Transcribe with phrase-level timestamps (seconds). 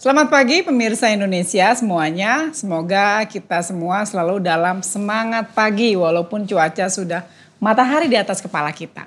[0.00, 2.48] Selamat pagi pemirsa Indonesia semuanya.
[2.56, 7.28] Semoga kita semua selalu dalam semangat pagi walaupun cuaca sudah
[7.60, 9.04] matahari di atas kepala kita.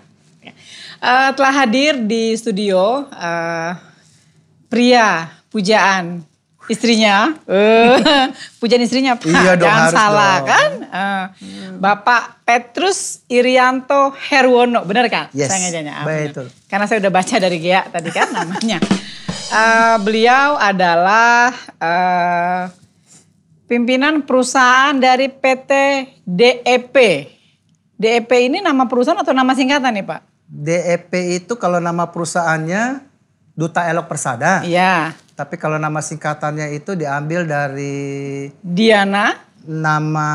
[1.01, 3.73] Uh, telah hadir di studio uh,
[4.69, 6.21] pria pujaan
[6.69, 7.97] istrinya, uh,
[8.61, 10.45] pujaan istrinya Pak, Iya dong, jangan salah dong.
[10.45, 10.69] kan?
[10.93, 11.25] Uh,
[11.81, 15.33] Bapak Petrus Irianto Herwono, benar kan?
[15.33, 16.05] Yes, Saya ngejanya.
[16.05, 16.53] betul.
[16.69, 18.77] Karena saya udah baca dari Gea tadi kan namanya.
[19.53, 22.63] Eh, beliau adalah eh,
[23.69, 25.71] pimpinan perusahaan dari PT
[26.25, 26.97] DEP.
[27.93, 30.21] DEP ini nama perusahaan atau nama singkatan nih Pak?
[30.49, 33.05] DEP itu kalau nama perusahaannya
[33.53, 34.65] Duta Elok Persada.
[34.65, 35.13] Iya.
[35.37, 40.29] Tapi kalau nama singkatannya itu diambil dari Diana nama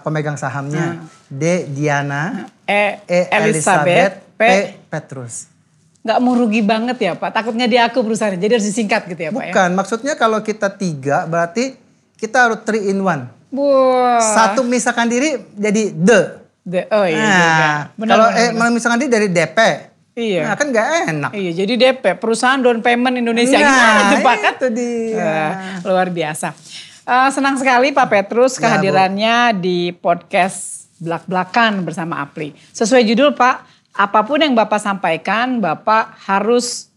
[0.00, 1.04] pemegang sahamnya.
[1.28, 1.68] D.
[1.70, 2.48] Diana.
[2.64, 3.20] E, E.
[3.30, 4.14] Elizabeth, Elizabeth.
[4.36, 4.42] P.
[4.42, 4.52] P.
[4.88, 5.55] Petrus.
[6.06, 7.34] Nggak mau rugi banget ya Pak.
[7.34, 8.38] Takutnya dia aku perusahaan.
[8.38, 9.52] Jadi harus disingkat gitu ya Pak ya.
[9.52, 11.74] Bukan, maksudnya kalau kita tiga berarti
[12.14, 13.26] kita harus three in one.
[13.50, 14.22] Wah.
[14.22, 16.20] Satu misalkan diri jadi the.
[16.66, 17.18] De- oh iya.
[17.18, 19.58] Nah, Benar, kalau benar, eh misalkan diri dari DP.
[20.16, 20.42] Iya.
[20.48, 21.30] Nah, kan nggak enak.
[21.36, 23.60] Iya, jadi DP, perusahaan down payment Indonesia.
[23.60, 24.34] Nah, Gimana tuh Pak?
[24.40, 24.54] Kan?
[24.56, 25.20] itu dia.
[25.20, 25.50] Eh,
[25.84, 26.48] luar biasa.
[27.06, 32.56] Eh, senang sekali Pak Petrus Ya, kehadirannya di podcast Belak-Belakan bersama Apli.
[32.72, 36.92] Sesuai judul Pak, apa pun yang Bapak sampaikan, Bapak harus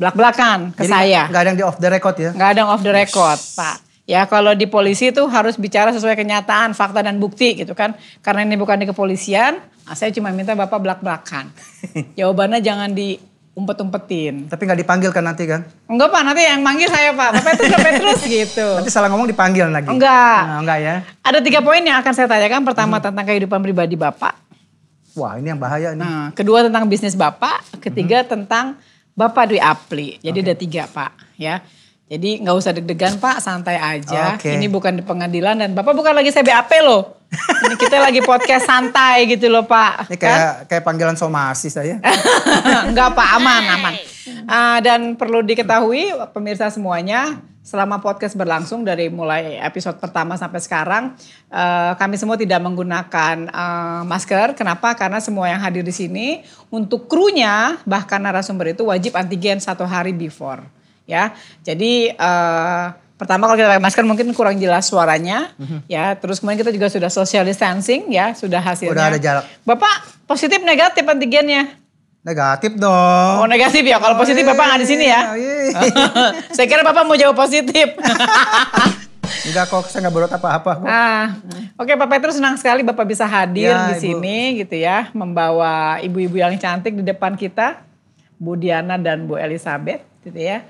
[0.00, 1.22] belak-belakan ke Jadi saya.
[1.28, 2.30] nggak ada yang di off the record ya.
[2.32, 3.76] Nggak ada yang off the record, Pak.
[4.08, 7.94] Ya kalau di polisi itu harus bicara sesuai kenyataan, fakta dan bukti gitu kan.
[8.24, 11.52] Karena ini bukan di kepolisian, nah, saya cuma minta Bapak belak-belakan.
[12.18, 14.50] Jawabannya jangan diumpet-umpetin.
[14.50, 15.62] Tapi nggak dipanggil kan nanti kan?
[15.86, 17.30] Enggak Pak, nanti yang manggil saya Pak.
[17.38, 18.68] Pak Petrus, Pak Petrus gitu.
[18.82, 19.86] Nanti salah ngomong dipanggil lagi.
[19.86, 20.40] Enggak.
[20.42, 20.94] Nah, enggak ya.
[21.22, 22.66] Ada tiga poin yang akan saya tanyakan.
[22.66, 24.49] Pertama tentang kehidupan pribadi Bapak.
[25.18, 26.02] Wah ini yang bahaya nih.
[26.02, 27.82] Nah, kedua tentang bisnis Bapak.
[27.82, 28.78] Ketiga tentang
[29.14, 30.16] Bapak Dwi Apli.
[30.22, 31.64] Jadi ada tiga Pak ya.
[32.10, 34.34] Jadi nggak usah deg-degan Pak, santai aja.
[34.34, 34.50] Oke.
[34.50, 37.22] Ini bukan di pengadilan dan Bapak bukan lagi CBAP loh.
[37.30, 40.10] Ini kita lagi podcast santai gitu loh Pak.
[40.10, 42.02] Ini kayak kayak panggilan somasi saya.
[42.90, 43.94] Enggak Pak, aman, aman.
[44.48, 51.14] Ah, dan perlu diketahui pemirsa semuanya, selama podcast berlangsung dari mulai episode pertama sampai sekarang,
[51.52, 54.56] eh, kami semua tidak menggunakan eh, masker.
[54.56, 54.96] Kenapa?
[54.96, 56.40] Karena semua yang hadir di sini
[56.72, 60.64] untuk krunya bahkan narasumber itu wajib antigen satu hari before,
[61.04, 61.36] ya.
[61.62, 62.84] Jadi eh,
[63.20, 65.52] pertama kalau kita pakai masker mungkin kurang jelas suaranya,
[65.86, 66.16] ya.
[66.16, 68.96] Terus kemudian kita juga sudah social distancing, ya, sudah hasilnya.
[68.96, 69.44] Udah ada jarak.
[69.68, 71.76] Bapak positif negatif antigennya?
[72.20, 73.34] Negatif dong.
[73.40, 75.20] Oh negatif ya, kalau positif iya, Bapak nggak di sini ya.
[75.32, 75.80] iya.
[76.54, 77.96] Saya kira Bapak mau jawab positif.
[79.40, 80.72] Enggak kok, saya nggak berbuat apa-apa.
[80.76, 80.86] kok.
[80.86, 81.26] ah,
[81.74, 84.02] Oke Pak Petrus senang sekali Bapak bisa hadir Ya, di Ibu.
[84.02, 85.08] sini gitu ya.
[85.12, 87.80] Membawa ibu-ibu yang cantik di depan kita.
[88.36, 90.60] Bu Diana dan Bu Elizabeth gitu ya.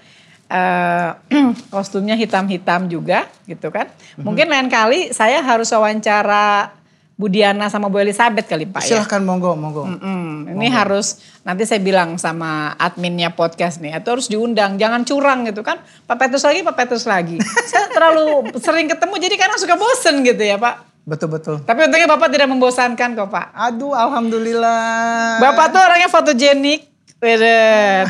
[0.46, 1.08] Eh,
[1.74, 3.90] kostumnya hitam-hitam juga gitu kan.
[4.14, 4.22] Mhm.
[4.22, 6.70] Mungkin lain kali saya harus wawancara
[7.20, 9.04] Bu Diana sama Bu Elizabeth kali Pak ya.
[9.04, 9.84] Silahkan monggo, monggo.
[9.84, 15.44] Mm, ini harus nanti saya bilang sama adminnya podcast nih, itu harus diundang, jangan curang
[15.44, 15.84] gitu kan.
[16.08, 17.36] Pak Petrus lagi, Pak Petrus lagi.
[17.68, 21.04] saya terlalu sering ketemu jadi karena suka bosen gitu ya Pak.
[21.04, 21.60] Betul-betul.
[21.68, 23.52] Tapi untungnya Bapak tidak membosankan kok Pak.
[23.68, 25.44] Aduh, alhamdulillah.
[25.44, 26.88] Bapak tuh orangnya fotogenik,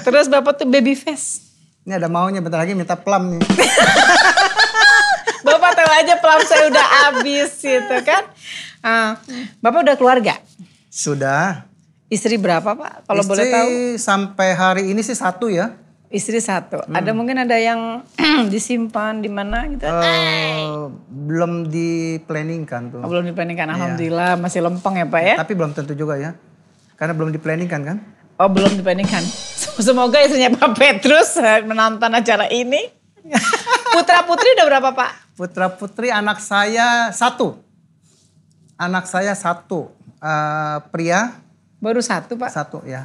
[0.06, 1.50] terus Bapak tuh baby face.
[1.82, 3.42] Ini ada maunya, bentar lagi minta plum nih.
[5.50, 8.22] Bapak tahu aja pelam saya udah habis gitu kan.
[8.80, 9.20] Ah,
[9.60, 10.40] Bapak udah keluarga?
[10.88, 11.68] Sudah.
[12.10, 13.06] Istri berapa Pak?
[13.06, 13.70] Kalau boleh Istri tahu?
[14.00, 15.76] sampai hari ini sih satu ya.
[16.10, 16.82] Istri satu.
[16.82, 16.96] Hmm.
[16.98, 18.02] Ada mungkin ada yang
[18.52, 19.86] disimpan di mana gitu?
[19.86, 22.98] Eh, belum di planning kan tuh.
[22.98, 23.70] Oh, belum diplaningkan.
[23.70, 23.74] Iya.
[23.78, 25.34] Alhamdulillah masih lempeng ya Pak ya.
[25.38, 26.34] Tapi belum tentu juga ya.
[26.98, 27.96] Karena belum di planning kan kan.
[28.42, 29.22] Oh belum diplaningkan.
[29.86, 32.90] Semoga istrinya Pak Petrus eh, menonton acara ini.
[33.94, 35.10] Putra putri udah berapa Pak?
[35.38, 37.69] Putra putri anak saya satu.
[38.80, 39.92] Anak saya satu.
[40.16, 41.36] Eh, pria
[41.76, 42.48] Baru satu Pak.
[42.48, 43.04] satu ya.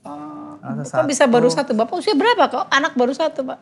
[0.00, 1.72] Oh, Anak kok bisa baru satu?
[1.72, 2.64] Bapak usia berapa kok?
[2.68, 3.60] Anak baru satu Pak?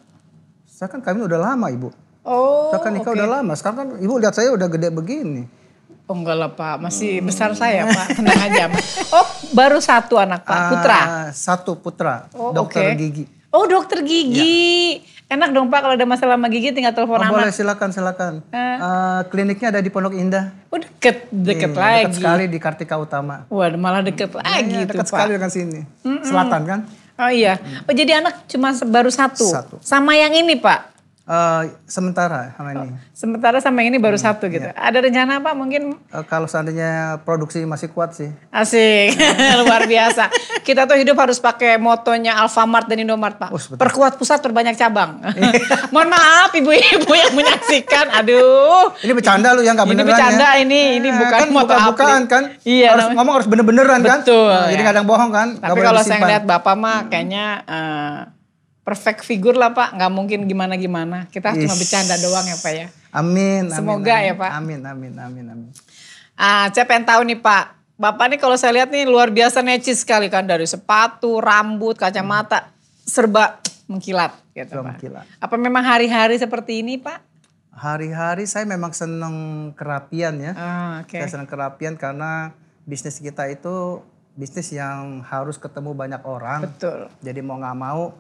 [0.67, 1.91] Saya kan kami udah lama ibu.
[2.23, 3.19] Oh, Saya kan nikah oke.
[3.19, 3.53] udah lama.
[3.55, 5.47] Sekarang kan ibu lihat saya udah gede begini.
[6.07, 8.67] Oh enggak lah Pak, masih besar saya Pak, tenang aja.
[9.15, 9.23] Oh
[9.55, 10.99] baru satu anak Pak, putra.
[10.99, 12.27] Ah, satu putra.
[12.35, 12.99] Oh, dokter oke.
[12.99, 13.25] gigi.
[13.49, 14.99] Oh dokter gigi.
[15.33, 17.33] Enak dong Pak kalau ada masalah sama gigi tinggal telepon Oh, anak.
[17.33, 18.33] boleh silakan silakan.
[18.53, 18.77] Eh.
[18.77, 20.53] Eh, kliniknya ada di Pondok Indah.
[20.69, 21.97] Oh deket, deket Iya, lagi.
[21.99, 23.49] Dekat sekali di Kartika Utama.
[23.49, 25.17] Waduh malah deket lagi Iya, tuh dekat Pak.
[25.17, 25.81] sekali dengan sini.
[26.21, 26.81] Selatan kan?
[27.17, 27.57] Oh iya.
[27.83, 29.47] Oh jadi anak cuma baru satu.
[29.47, 29.75] Satu.
[29.81, 30.92] Sama yang ini Pak.
[31.33, 32.93] Eh, sementara sama ini.
[33.11, 34.61] Sementara sama ini Hmm, baru satu gitu.
[34.63, 34.77] iya.
[34.77, 38.29] Ada rencana Pak mungkin Eh, kalau seandainya produksi masih kuat sih.
[38.51, 39.17] Asik,
[39.61, 40.29] luar biasa.
[40.61, 43.49] Kita tuh hidup harus pakai motonya Alfamart dan Indomart Pak.
[43.49, 43.57] Oh.
[43.73, 45.25] Perkuat pusat, perbanyak cabang.
[45.95, 48.13] Mohon maaf ibu-ibu yang menyaksikan.
[48.13, 48.93] Aduh.
[48.99, 50.61] Ini bercanda lu yang nggak Ini beneran bercanda ya.
[50.61, 52.29] ini, ini Eh, bukan kan moto buka-bukaan apli.
[52.29, 52.43] kan.
[52.63, 54.19] Iya, Harus namanya- ngomong harus bener-beneran kan.
[54.21, 54.83] Betul, Nah, Jadi ya.
[54.83, 55.49] nggak ada yang bohong kan.
[55.57, 58.19] Tapi kalau saya ngeliat Bapak mah kayaknya eh,
[58.83, 59.95] perfect figure lah Pak.
[59.99, 61.27] Nggak mungkin gimana-gimana.
[61.31, 61.81] Kita cuma Is.
[61.81, 62.87] bercanda doang ya Pak ya.
[63.13, 63.71] Amin.
[63.71, 64.29] Semoga amin.
[64.29, 64.51] ya, Pak.
[64.57, 65.71] Amin, amin, amin, amin.
[66.35, 67.65] Ah, saya pengen tahu nih Pak.
[68.01, 72.73] Bapak nih kalau saya lihat nih luar biasa necis sekali kan dari sepatu, rambut, kacamata,
[73.07, 74.89] serba mengkilat gitu Serba Pak.
[74.97, 75.25] mengkilat.
[75.39, 77.21] Apa memang hari-hari seperti ini Pak?
[77.73, 80.53] Hari-hari saya memang seneng kerapian ya.
[80.57, 81.15] Ah, oke.
[81.15, 82.57] Saya senang kerapian karena
[82.89, 84.03] bisnis kita itu
[84.35, 86.65] bisnis yang harus ketemu banyak orang.
[86.65, 87.13] Betul.
[87.21, 88.13] Jadi mau nggak mau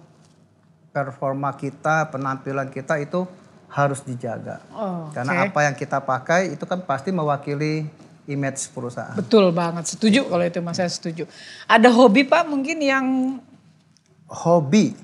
[0.93, 3.25] performa kita, penampilan kita itu
[3.67, 4.61] harus dijaga.
[4.71, 5.45] Oh, Karena oke.
[5.51, 7.89] apa yang kita pakai itu kan pasti mewakili
[8.25, 9.17] image perusahaan.
[9.17, 11.25] Betul banget, setuju kalau itu Mas saya setuju.
[11.65, 13.07] Ada hobi Pak mungkin yang
[14.25, 14.97] Hobi,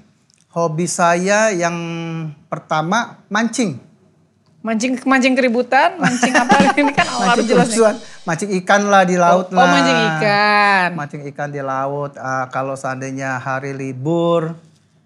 [0.51, 1.77] hobi saya yang
[2.47, 3.77] pertama mancing.
[4.59, 7.95] mancing mancing keributan, mancing apa ini kan oh, harus jelas nih.
[8.25, 9.69] mancing ikan lah di laut Oh, lah.
[9.71, 10.89] mancing ikan.
[10.95, 12.17] Mancing ikan di laut.
[12.17, 14.57] Ah, kalau seandainya hari libur,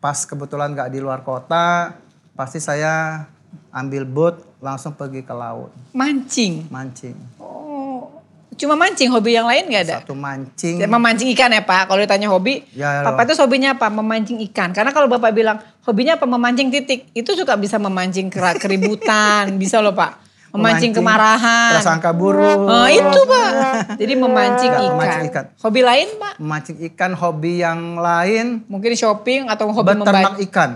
[0.03, 1.95] pas kebetulan nggak di luar kota,
[2.35, 3.23] pasti saya
[3.71, 6.67] ambil boat langsung pergi ke laut Mancing.
[6.67, 7.15] mancing.
[7.39, 8.11] Oh,
[8.59, 9.97] cuma mancing hobi yang lain nggak ada?
[10.03, 10.83] Satu mancing.
[10.83, 11.87] Ya, Memancing ikan ya Pak.
[11.87, 13.87] Kalau ditanya hobi, Ya, Papa itu hobinya apa?
[13.89, 14.75] Memancing ikan.
[14.75, 16.27] Karena kalau Bapak bilang hobinya apa?
[16.27, 17.07] Memancing titik.
[17.15, 18.27] Itu juga bisa memancing
[18.59, 19.55] keributan.
[19.63, 20.22] bisa loh Pak.
[20.53, 21.81] Memancing, kemarahan.
[21.81, 22.69] Prasangka buruk.
[22.69, 23.51] Oh, itu Pak.
[23.97, 24.91] Jadi memancing ikan.
[24.93, 25.45] memancing ikan.
[25.65, 26.35] Hobi lain Pak?
[26.37, 30.71] Memancing ikan hobi yang lain Mungkin shopping atau hobi beternak ikan.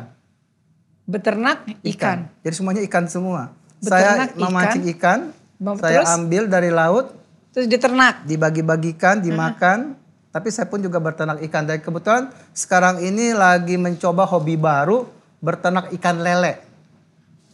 [1.05, 2.33] Beternak ikan.
[2.41, 3.53] Jadi semuanya ikan semua.
[3.79, 5.19] Beternak saya memancing ikan,
[5.61, 6.17] Mem- saya terus?
[6.17, 7.13] ambil dari laut,
[7.53, 8.25] Terus diternak.
[8.25, 9.95] dibagi-bagikan, dimakan.
[10.33, 11.65] Tapi saya pun juga berternak ikan.
[11.65, 15.05] Dan kebetulan sekarang ini lagi mencoba hobi baru,
[15.41, 16.66] berternak ikan lele.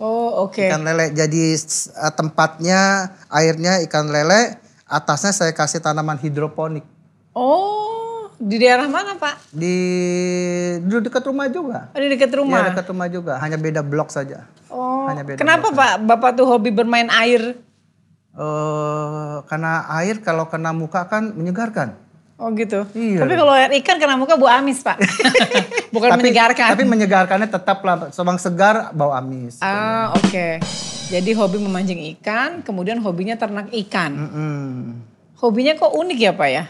[0.01, 0.63] Oh oke.
[0.63, 1.11] Ikan lele.
[1.13, 4.57] Jadi eh, tempatnya, airnya ikan lele,
[4.87, 6.85] atasnya saya kasih tanaman hidroponik.
[7.33, 7.93] Oh
[8.43, 9.55] di daerah mana Pak?
[9.55, 9.77] Di,
[10.83, 11.95] di dekat rumah juga.
[11.95, 12.61] Oh, di dekat Ya rumah.
[12.75, 14.51] dekat rumah juga, hanya beda blok saja.
[14.67, 16.03] Oh, Hanya beda kenapa Pak?
[16.03, 17.55] Bapak tuh hobi bermain air?
[18.33, 21.95] eh karena air kalau kena muka kan menyegarkan.
[22.43, 22.83] Oh gitu.
[22.91, 23.23] Iya.
[23.23, 24.99] Tapi kalau air ikan kena muka bau amis Pak.
[25.95, 26.75] Bukan tapi, menyegarkan.
[26.75, 29.63] Tapi menyegarkannya tetap lah, sebang segar, bau amis.
[29.63, 30.59] ah oke.
[31.07, 34.11] Jadi hobi memancing ikan, kemudian hobinya ternak ikan.
[34.11, 34.59] Mm-mm.
[35.39, 36.65] Hobinya kok unik ya Pak ya?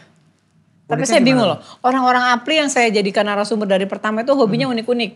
[0.92, 1.62] Tapi Uniknya saya bingung gimana?
[1.62, 1.80] loh.
[1.80, 5.10] Orang-orang apli yang saya jadikan narasumber dari pertama itu hobinya unik-unik.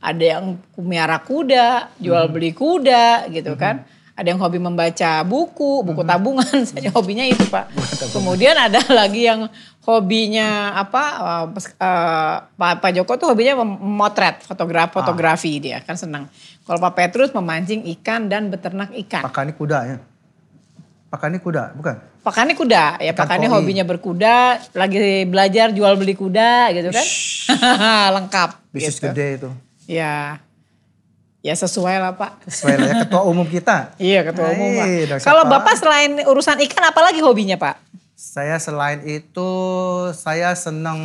[0.00, 3.86] Ada yang miara kuda, jual beli kuda gitu kan.
[4.20, 6.44] Ada yang hobi membaca buku, buku tabungan.
[6.68, 7.72] Saya hobinya itu Pak.
[8.12, 9.48] Kemudian ada lagi yang
[9.80, 11.04] hobinya apa?
[11.16, 16.28] eh, eh, Pak Pak Joko tuh hobinya mem- memotret, fotografi, fotografi dia kan senang.
[16.68, 19.24] Kalau Pak Petrus memancing ikan dan beternak ikan.
[19.24, 19.96] Pakani kuda ya.
[21.08, 21.96] Pakani kuda, bukan?
[22.20, 23.54] Pakani kuda, ya Ikan Pakani koi.
[23.56, 27.06] hobinya berkuda, lagi belajar jual beli kuda gitu kan.
[28.20, 29.08] Lengkap Bisnis gitu.
[29.08, 29.48] gede itu.
[29.88, 30.38] Ya.
[31.40, 32.44] Ya sesuai lah Pak.
[32.44, 33.92] Sesuai lah ya, ketua umum kita.
[34.12, 34.84] Iya ketua umum Pak.
[34.84, 35.24] Hai, Dr.
[35.24, 35.52] Kalau Pak.
[35.56, 37.80] Bapak selain urusan ikan apa lagi hobinya Pak?
[38.12, 39.50] Saya selain itu,
[40.12, 41.00] saya senang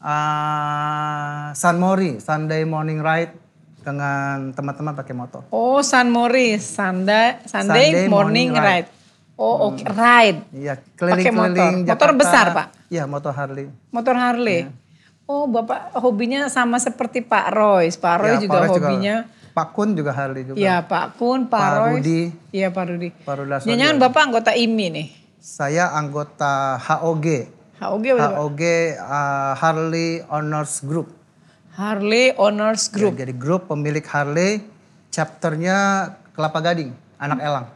[0.00, 3.36] ah, San Mori, Sunday morning ride
[3.84, 5.44] dengan teman-teman pakai motor.
[5.52, 8.88] Oh San Mori, Sunday, Sunday, Sunday morning, morning ride.
[9.36, 10.48] Oh oke, ride.
[10.50, 10.96] Iya, motor.
[10.96, 12.16] keliling-keliling Motor Jakarta.
[12.16, 12.66] besar, Pak?
[12.88, 13.68] Iya, motor Harley.
[13.92, 14.60] Motor Harley.
[14.64, 14.87] Iya.
[15.28, 18.00] Oh Bapak hobinya sama seperti Pak Royce.
[18.00, 19.16] Pak Roy Ya, juga Pak Roy hobinya.
[19.52, 20.56] Pak Kun juga Harley juga.
[20.56, 21.90] Iya Pak Kun, Pak, Pak Roy.
[21.98, 22.22] Rudi.
[22.54, 23.08] Iya Pak Rudi.
[23.12, 23.68] Pak Rudi.
[23.68, 25.06] Jangan Bapak anggota IMI nih.
[25.42, 27.26] Saya anggota HOG.
[27.82, 28.26] HOG apa?
[28.40, 28.62] HOG
[29.02, 31.12] ah, Harley Owners Group.
[31.76, 33.14] Harley Owners Group.
[33.18, 34.66] Ya, jadi grup pemilik Harley,
[35.14, 36.90] chapternya Kelapa Gading,
[37.22, 37.66] anak elang.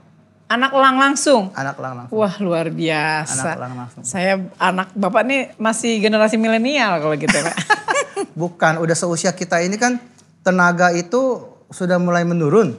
[0.53, 1.49] Anak elang langsung.
[1.57, 2.13] Anak elang langsung.
[2.21, 3.41] Wah luar biasa.
[3.41, 4.03] Anak elang langsung.
[4.05, 7.57] Saya anak Bapak nih masih generasi milenial kalau gitu Pak.
[8.41, 9.97] Bukan, udah seusia kita ini kan
[10.45, 12.77] tenaga itu sudah mulai menurun.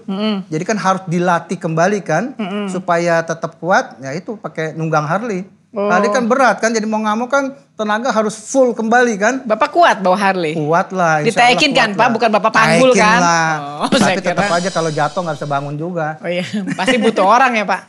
[0.53, 2.37] Jadi kan harus dilatih kembali kan
[2.69, 3.97] supaya tetap kuat.
[4.05, 5.49] Ya itu pakai nunggang Harley.
[5.73, 5.89] Oh.
[5.89, 9.33] Harley kan berat kan, jadi mau nggak mau kan tenaga harus full kembali kan.
[9.41, 10.53] Bapak kuat bawa Harley?
[10.53, 11.25] Kuat lah.
[11.25, 11.89] Ditekin kuat kan.
[11.97, 12.07] Pak?
[12.13, 13.19] Bukan Bapak panggul Tekin kan?
[13.19, 13.49] lah.
[13.81, 16.21] Oh, Tapi tetap kira- aja kalau jatuh nggak bisa bangun juga.
[16.21, 16.45] Oh iya,
[16.77, 17.81] pasti butuh orang ya Pak.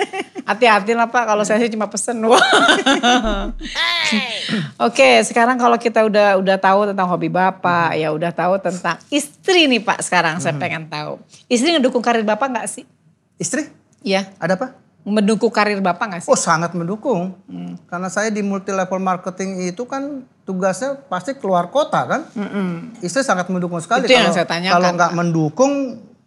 [0.44, 2.24] Hati-hati lah Pak, kalau saya sih cuma pesen.
[2.24, 2.40] Wah.
[4.80, 9.68] Oke, sekarang kalau kita udah udah tahu tentang hobi Bapak, ya udah tahu tentang istri
[9.68, 11.20] nih Pak sekarang saya pengen tahu.
[11.48, 12.84] Istri ngedukung karir Bapak nggak sih?
[13.36, 13.68] Istri?
[14.00, 14.83] Iya, Ada apa?
[15.04, 16.30] Mendukung karir Bapak nggak sih?
[16.32, 17.36] Oh sangat mendukung.
[17.86, 22.20] Karena saya di multi level marketing itu kan tugasnya pasti keluar kota kan.
[22.98, 24.04] Istri sangat mendukung sekali.
[24.04, 25.72] Itu yang kalau saya tanyakan, kalau nggak mendukung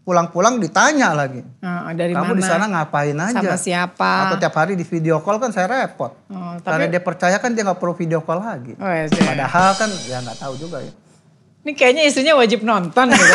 [0.01, 1.43] pulang-pulang ditanya lagi.
[1.59, 2.39] Nah, dari Kamu mana?
[2.39, 3.43] di sana ngapain aja?
[3.43, 4.11] Sama siapa?
[4.23, 6.15] Atau tiap hari di video call kan saya repot.
[6.31, 8.71] Oh, Karena tapi dia percaya kan dia nggak perlu video call lagi.
[8.73, 10.93] oh, ya, saya- Padahal kan ya nggak tahu juga ya.
[11.67, 13.33] Ini kayaknya istrinya wajib nonton gitu.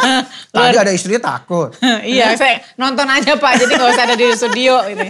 [0.52, 1.72] Tadi ada istrinya takut.
[2.04, 5.08] iya, saya nonton aja Pak, jadi nggak usah ada di studio ini.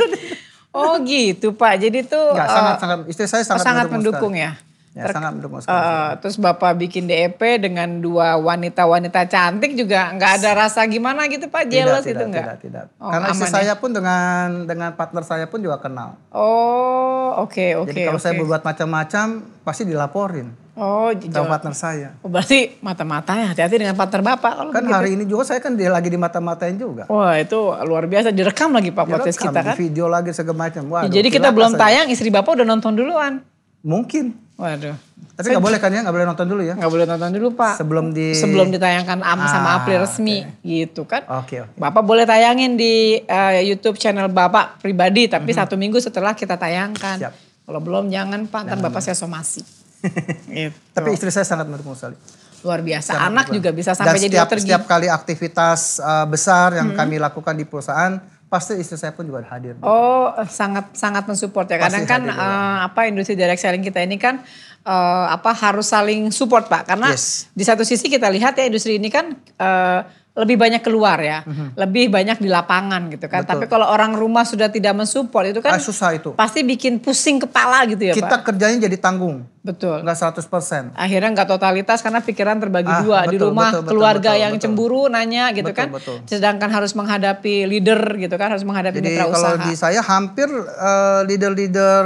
[0.70, 4.54] Oh gitu Pak, jadi tuh Nggak, eh, sangat sangat istri saya sangat, sangat mendukung ya.
[4.90, 5.82] Ya, sangat mendukung sekali.
[5.82, 11.50] Eh, terus Bapak bikin DEP dengan dua wanita-wanita cantik juga nggak ada rasa gimana gitu
[11.50, 12.46] Pak, jealous tidak, itu tidak, nggak?
[12.62, 13.02] tidak, tidak.
[13.02, 16.18] Oh, Karena istri aman saya pun dengan dengan partner saya pun juga kenal.
[16.30, 17.90] Oh, oke oke.
[17.90, 18.46] Jadi kalau saya oke.
[18.46, 19.26] berbuat macam-macam
[19.66, 21.50] pasti dilaporin Oh, sama jawab.
[21.50, 22.08] partner saya.
[22.18, 24.96] Oh, berarti mata-matanya hati-hati dengan partner Bapak kalau Kan begitu.
[24.96, 27.04] hari ini juga saya kan dia lagi di mata-matain juga.
[27.06, 29.74] Wah, itu luar biasa direkam lagi Pak podcast kita kan.
[29.74, 30.82] Video lagi segala macam.
[30.82, 31.80] Ya, Waduh, jadi kita belum saja.
[31.84, 33.42] tayang, istri Bapak udah nonton duluan.
[33.80, 34.36] Mungkin.
[34.54, 34.92] Waduh.
[35.32, 36.74] Tapi nggak boleh kan ya, nggak boleh nonton dulu ya.
[36.76, 37.74] nggak boleh nonton dulu Pak.
[37.76, 38.28] Sebelum di.
[38.30, 41.24] Sebelum ditayangkan am sama Ah, April resmi gitu kan.
[41.34, 41.76] Oke oke.
[41.76, 47.16] Bapak boleh tayangin di eh, YouTube channel Bapak pribadi, tapi satu minggu setelah kita tayangkan.
[47.18, 47.34] Siap.
[47.64, 49.64] Kalau belum jangan Pak, ntar Bapak saya somasi.
[50.50, 50.76] gitu.
[50.90, 52.16] Tapi istri saya sangat mendukung sekali.
[52.60, 53.10] Luar biasa.
[53.10, 53.56] Sangat Anak mendukung.
[53.56, 54.64] juga bisa Dan sampai jadi setiap, dokter gigi.
[54.66, 56.78] setiap kali aktivitas uh, besar Hmm.
[56.78, 58.12] yang kami lakukan di perusahaan,
[58.46, 59.78] pasti istri saya pun juga hadir.
[59.80, 61.78] Oh, sangat sangat mensupport ya.
[61.78, 62.44] Kadang Pasti kan hadir, ya.
[62.44, 64.42] eh, apa industri direct selling kita ini kan
[64.82, 66.84] eh, apa harus saling support Pak.
[66.86, 67.46] Karena Yes.
[67.50, 71.42] di satu sisi kita lihat ya industri ini kan eh, lebih banyak keluar ya,
[71.74, 73.42] lebih banyak di lapangan gitu kan.
[73.42, 73.50] Betul.
[73.50, 76.30] Tapi kalau orang rumah sudah tidak mensupport itu kan Ah, susah itu.
[76.32, 78.46] pasti bikin pusing kepala gitu ya Kita Pak.
[78.46, 80.00] kerjanya jadi tanggung, Betul.
[80.00, 80.94] nggak 100%.
[80.94, 84.40] Akhirnya nggak totalitas karena pikiran terbagi Ah, dua di betul, rumah betul, betul, keluarga betul,
[84.40, 84.62] yang betul.
[84.64, 86.16] cemburu nanya gitu Betul, kan, betul.
[86.24, 89.64] sedangkan harus menghadapi leader gitu kan, harus menghadapi Jadi mitra kalau usaha.
[89.66, 92.04] di saya hampir eh, leader-leader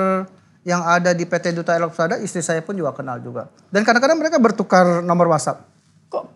[0.65, 3.53] yang ada di PT Duta Eloksada, istri saya pun juga kenal juga.
[3.69, 5.74] Dan kadang-kadang mereka bertukar nomor WhatsApp.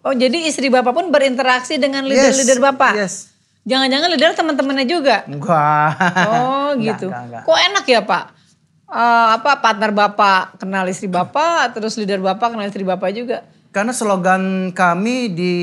[0.01, 2.93] Oh jadi istri bapak pun berinteraksi dengan leader-leader bapak?
[2.95, 3.35] Yes.
[3.63, 5.17] Jangan-jangan leader teman-temannya juga?
[5.25, 5.91] Enggak.
[6.25, 7.07] Oh Enggak, gitu.
[7.09, 7.43] enggak, enggak.
[7.45, 8.25] Kok enak ya pak?
[8.89, 13.45] Eh, apa partner bapak kenal istri bapak, terus leader bapak kenal istri bapak juga?
[13.69, 15.55] Karena slogan kami di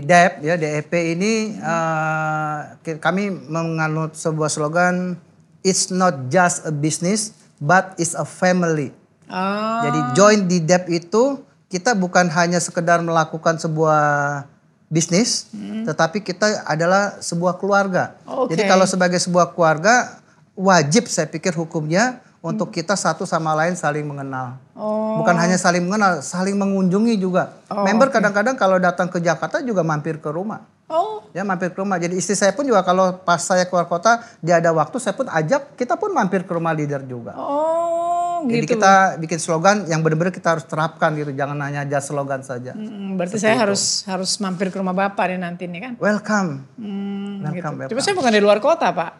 [0.00, 5.20] DEP ya DEP ini eh, ki- kami menganut sebuah slogan
[5.60, 8.88] it's not just a business but it's a family.
[9.26, 14.44] Oh, Jadi join di DEP itu kita bukan hanya sekedar melakukan sebuah
[14.86, 15.50] bisnis,
[15.82, 18.14] tetapi kita adalah sebuah keluarga.
[18.22, 18.54] Oke.
[18.54, 20.22] Jadi kalau sebagai sebuah keluarga
[20.54, 24.62] wajib saya pikir hukumnya untuk kita satu sama lain saling mengenal.
[24.78, 27.58] oh, Bukan hanya saling mengenal, saling mengunjungi juga.
[27.66, 30.62] Member kadang-kadang kalau datang ke Jakarta juga mampir ke rumah.
[30.88, 31.98] Oh, Ya mampir ke rumah.
[31.98, 35.26] Jadi istri saya pun juga kalau pas saya keluar kota, dia ada waktu, saya pun
[35.28, 37.34] ajak, kita pun mampir ke rumah leader juga.
[37.36, 38.78] oh, Jadi gitu.
[38.78, 42.76] kita bikin slogan yang benar-benar kita harus terapkan gitu, jangan hanya aja slogan saja.
[42.76, 45.92] Hmm, berarti saya harus harus mampir ke rumah bapak nih nanti nih kan?
[45.98, 46.62] Welcome.
[46.78, 47.66] Hmm, Welcome, gitu.
[47.66, 47.90] welcome.
[47.96, 49.10] Cuma saya bukan dari luar kota pak.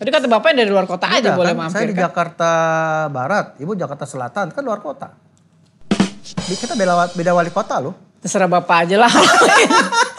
[0.00, 1.60] Tadi kata bapaknya dari luar kota aja Enggak, boleh kan?
[1.60, 2.02] mampir Saya di kan?
[2.08, 2.50] Jakarta
[3.12, 5.12] Barat, ibu Jakarta Selatan, kan luar kota.
[6.24, 7.94] Kita beda, beda wali kota loh.
[8.20, 9.12] Terserah bapak aja lah.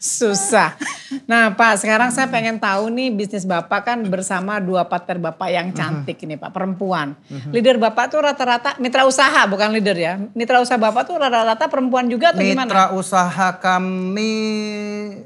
[0.00, 0.80] Susah.
[1.28, 5.76] Nah Pak, sekarang saya pengen tahu nih bisnis Bapak kan bersama dua partner Bapak yang
[5.76, 7.12] cantik ini Pak, perempuan.
[7.52, 10.16] Leader Bapak tuh rata-rata mitra usaha bukan leader ya.
[10.32, 12.64] Mitra usaha Bapak tuh rata-rata perempuan juga atau gimana?
[12.64, 14.32] Mitra usaha kami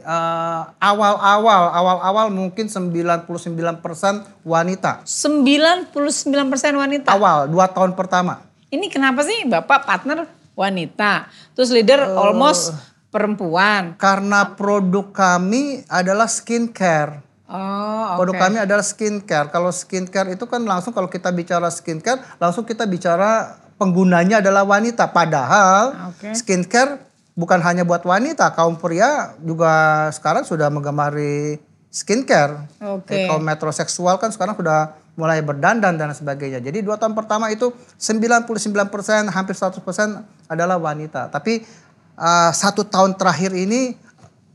[0.02, 3.31] eh, awal-awal, awal-awal mungkin 99%
[4.43, 5.07] wanita.
[5.07, 5.95] 99%
[6.75, 7.14] wanita.
[7.14, 8.43] Awal, dua tahun pertama.
[8.75, 10.26] Ini kenapa sih Bapak partner
[10.59, 12.19] wanita, terus leader Eh.
[12.19, 12.75] almost
[13.14, 13.94] perempuan.
[13.94, 17.23] Karena produk kami adalah skincare.
[17.47, 18.26] Oh, oke.
[18.26, 19.54] Produk kami adalah skincare.
[19.54, 25.14] Kalau skincare itu kan langsung kalau kita bicara skincare, langsung kita bicara penggunanya adalah wanita.
[25.14, 26.35] Padahal Oke.
[26.35, 26.99] skincare
[27.38, 31.62] bukan hanya buat wanita, kaum pria juga sekarang sudah menggemari
[31.94, 32.66] skincare.
[32.83, 33.14] Oke.
[33.14, 36.59] Jadi kaum metroseksual kan sekarang sudah mulai berdandan dan sebagainya.
[36.59, 37.71] Jadi dua tahun pertama itu
[38.02, 38.50] 99%
[39.30, 39.78] hampir 100%
[40.50, 41.30] adalah wanita.
[41.30, 41.62] Tapi
[42.18, 43.99] uh, satu tahun terakhir ini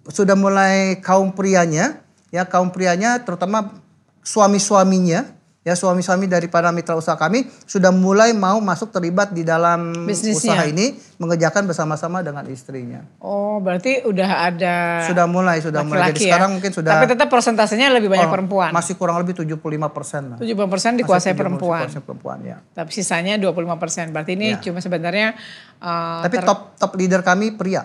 [0.09, 2.01] sudah mulai kaum prianya,
[2.33, 3.77] ya kaum prianya terutama
[4.25, 10.55] suami-suaminya ya suami-suami daripada mitra usaha kami sudah mulai mau masuk terlibat di dalam Bisnisnya.
[10.55, 13.03] usaha ini mengerjakan bersama-sama dengan istrinya.
[13.19, 16.09] Oh, berarti udah ada Sudah mulai, sudah mulai.
[16.09, 16.25] Jadi ya.
[16.31, 18.71] sekarang mungkin sudah Tapi tetap persentasenya lebih banyak oh, perempuan.
[18.71, 19.59] Masih kurang lebih 75
[19.91, 20.37] persen lah.
[20.39, 20.47] 70%
[20.95, 21.81] dikuasai Masih 70% perempuan.
[21.91, 22.57] perempuan ya.
[22.71, 24.15] Tapi sisanya 25%.
[24.15, 24.63] Berarti ini Ya.
[24.63, 25.35] cuma sebenarnya
[25.77, 27.83] uh, Tapi ter- top top leader kami pria.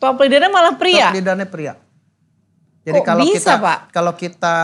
[0.00, 1.12] top leadernya malah pria.
[1.12, 1.74] Top leadernya pria.
[2.80, 3.78] Jadi Kok kalau bisa, kita Pak?
[3.92, 4.56] kalau kita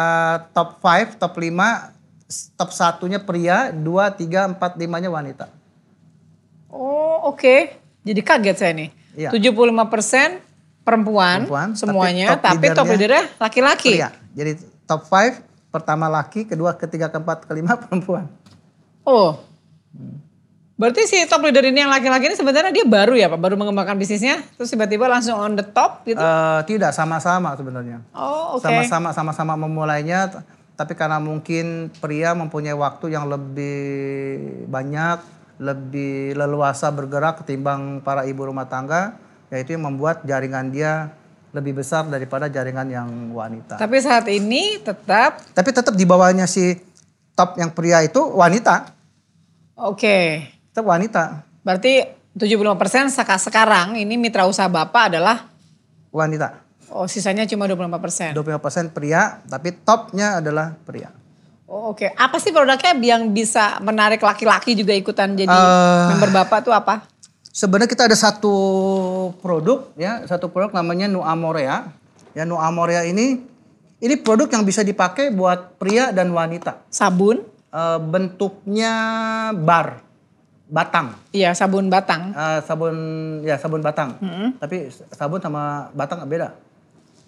[0.51, 1.96] top 5, top 5,
[2.59, 5.47] top satunya pria, 2, 3, 4, 5-nya wanita.
[6.71, 7.79] Oh, oke.
[8.03, 8.91] Jadi kaget saya nih.
[9.17, 9.31] Iya.
[9.33, 10.43] 75%
[10.87, 13.99] perempuan, Perempuan, semuanya, tapi top leadernya laki-laki.
[14.37, 14.53] Jadi
[14.87, 15.43] top 5
[15.73, 18.31] pertama laki, kedua, ketiga, keempat, kelima perempuan.
[19.03, 19.39] Oh.
[20.77, 23.97] Berarti si top leader ini yang laki-laki ini sebenarnya dia baru ya Pak, baru mengembangkan
[23.97, 26.21] bisnisnya, terus tiba-tiba langsung on the top gitu.
[26.21, 28.05] Eh, tidak sama-sama sebenarnya.
[28.13, 28.69] oh, oke.
[28.69, 30.29] Sama-sama sama-sama memulainya
[30.77, 33.81] tapi karena mungkin pria mempunyai waktu yang lebih
[34.69, 35.19] banyak,
[35.57, 39.17] lebih leluasa bergerak ketimbang para ibu rumah tangga,
[39.49, 41.17] yaitu yang membuat jaringan dia
[41.57, 43.81] lebih besar daripada jaringan yang wanita.
[43.81, 46.77] Tapi saat ini tetap Tapi tetap di bawahnya si
[47.33, 48.93] top yang pria itu wanita,
[49.81, 50.19] oke.
[50.73, 52.05] tetap wanita, Berarti
[52.37, 55.49] 75% seka- sekarang ini mitra usaha Bapak adalah
[56.13, 56.66] wanita.
[56.91, 58.35] Oh sisanya cuma 25%.
[58.35, 61.11] 25% pria, tapi topnya adalah pria.
[61.67, 62.15] Oh, oke.
[62.15, 67.03] Apa sih produknya yang bisa menarik laki-laki juga ikutan jadi Eh, member Bapak tuh apa?
[67.51, 68.55] Sebenarnya kita ada satu
[69.43, 71.91] produk ya, satu produk namanya Nu Amorea.
[72.39, 73.43] Ya Nu Amorea ini
[73.99, 76.87] ini produk yang bisa dipakai buat pria dan wanita.
[76.87, 77.43] Sabun?
[77.75, 78.93] Eh, bentuknya
[79.59, 80.07] bar,
[80.71, 81.19] batang.
[81.35, 82.31] Iya, sabun batang.
[82.31, 82.95] Eh, sabun
[83.43, 84.23] ya sabun batang.
[84.63, 86.55] Tapi sabun sama batang beda.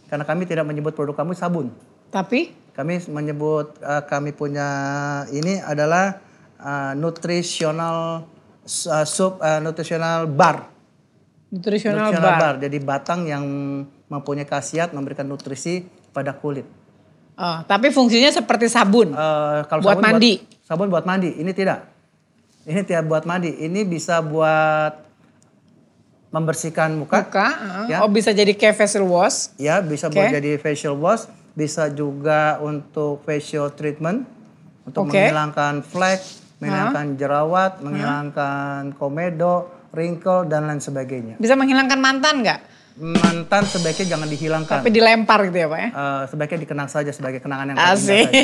[0.09, 1.69] Karena kami tidak menyebut produk kami sabun.
[2.09, 4.69] Tapi Kami menyebut eh, kami punya
[5.35, 6.17] ini adalah
[6.57, 8.23] eh, nutritional
[9.05, 10.71] sub eh, nutritional bar.
[11.51, 12.55] nutritional Nutritional bar.
[12.63, 13.45] Jadi batang yang
[14.09, 15.85] mempunyai khasiat memberikan nutrisi
[16.15, 16.65] pada kulit.
[17.39, 19.11] Oh, tapi fungsinya seperti sabun.
[19.15, 20.33] Eh, kalau Buat sabun mandi.
[20.63, 21.31] sabun buat mandi.
[21.35, 21.81] Ini tidak.
[22.63, 23.59] Ini tidak buat mandi.
[23.59, 25.08] Ini bisa buat
[26.29, 27.25] membersihkan muka.
[27.25, 28.05] Muka, uh, Ya.
[28.05, 29.53] oh bisa jadi kayak facial wash.
[29.57, 30.37] Ya, bisa buat Oke.
[30.37, 31.25] jadi facial wash,
[31.57, 34.29] bisa juga untuk facial treatment
[34.85, 35.17] untuk Oke.
[35.17, 36.21] menghilangkan flek,
[36.61, 41.35] menghilangkan jerawat, menghilangkan komedo, wrinkle dan lain sebagainya.
[41.37, 42.61] Bisa menghilangkan mantan nggak?
[42.99, 44.79] Mantan sebaiknya jangan dihilangkan.
[44.83, 45.89] Tapi dilempar gitu ya Pak ya?
[45.95, 48.27] Eh, sebaiknya dikenang saja sebagai kenangan yang Asik.
[48.27, 48.43] saja.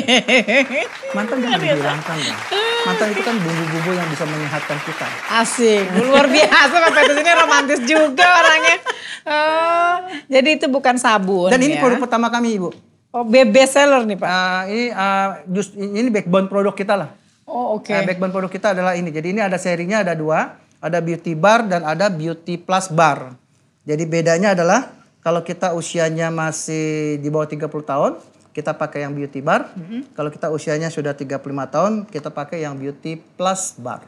[1.17, 2.39] Mantan jangan dihilangkan dong.
[2.87, 5.07] Mantan itu kan bumbu-bumbu yang bisa menyehatkan kita.
[5.27, 8.77] Asik, luar biasa Pak Petrus ini romantis juga orangnya.
[9.25, 9.95] Oh,
[10.31, 11.81] jadi itu bukan sabun Dan ini ya.
[11.81, 12.69] produk pertama kami, Ibu.
[13.11, 14.29] Oh, best seller nih Pak.
[14.31, 17.09] Eh, ini eh, just ini backbone produk kita lah.
[17.43, 17.91] Oh, oke.
[17.91, 19.11] Nah, backbone produk kita adalah ini.
[19.11, 23.44] Jadi ini ada serinya ada dua, ada beauty bar dan ada beauty plus bar.
[23.85, 24.89] Jadi bedanya adalah
[25.21, 28.11] kalau kita usianya masih di bawah 30 tahun,
[28.49, 29.69] kita pakai yang beauty bar.
[30.17, 34.01] Kalau kita usianya sudah 35 tahun, kita pakai yang beauty plus bar.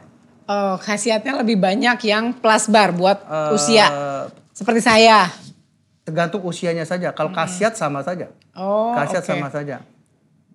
[0.48, 3.86] Oh, khasiatnya lebih banyak yang plus bar buat Eh, usia.
[4.50, 5.28] Seperti saya.
[6.02, 7.12] Tergantung usianya saja.
[7.12, 8.32] Kalau khasiat sama saja.
[8.56, 9.30] Oh, khasiat oke.
[9.30, 9.84] sama saja.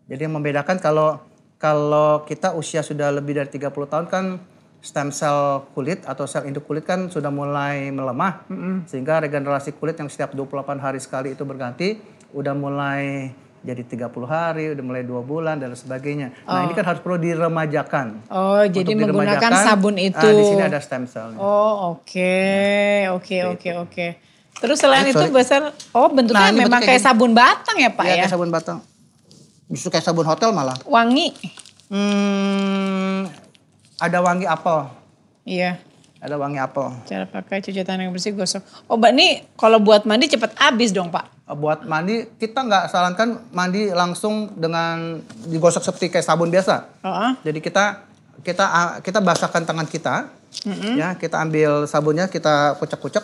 [0.09, 1.21] Jadi yang membedakan kalau
[1.55, 4.25] kalau kita usia sudah lebih dari 30 tahun kan
[4.83, 5.39] stem cell
[5.71, 8.43] kulit atau sel induk kulit kan sudah mulai melemah
[8.83, 10.43] sehingga regenerasi kulit yang setiap 28
[10.77, 11.95] hari sekali itu berganti
[12.29, 13.31] udah mulai
[13.63, 16.35] jadi 30 hari, udah mulai dua bulan dan sebagainya.
[16.43, 18.27] Nah, ini kan harus perlu diremajakan.
[18.27, 20.19] Oh, jadi Untuk menggunakan diremajakan, sabun itu.
[20.19, 21.39] ah, di sini ada stem cellnya.
[21.39, 22.35] Oh, oke.
[23.15, 24.07] Oke, oke, oke.
[24.53, 27.07] Terus selain Eh, itu besar oh bentuknya Nah, memang kayak gini.
[27.07, 28.17] sabun batang ya, Pak Iya, ya?
[28.19, 28.77] kayak sabun batang.
[29.71, 30.75] Justru kayak sabun hotel malah.
[30.83, 31.31] Wangi.
[31.87, 33.31] Hmm,
[34.03, 34.91] ada wangi apel.
[35.47, 35.79] Iya.
[36.19, 36.91] Ada wangi apel.
[37.07, 38.63] Cara pakai cuci tangan yang bersih gosok.
[38.87, 41.31] Oh, Mbak ini kalau buat mandi cepet habis dong, Pak.
[41.47, 47.03] Eh, Buat mandi, kita nggak sarankan mandi langsung dengan digosok seperti kayak sabun biasa.
[47.03, 47.31] Heeh.
[47.43, 48.07] Jadi kita
[48.43, 50.31] kita ah, kita basahkan tangan kita,
[50.95, 53.23] ya kita ambil sabunnya kita kucek-kucek,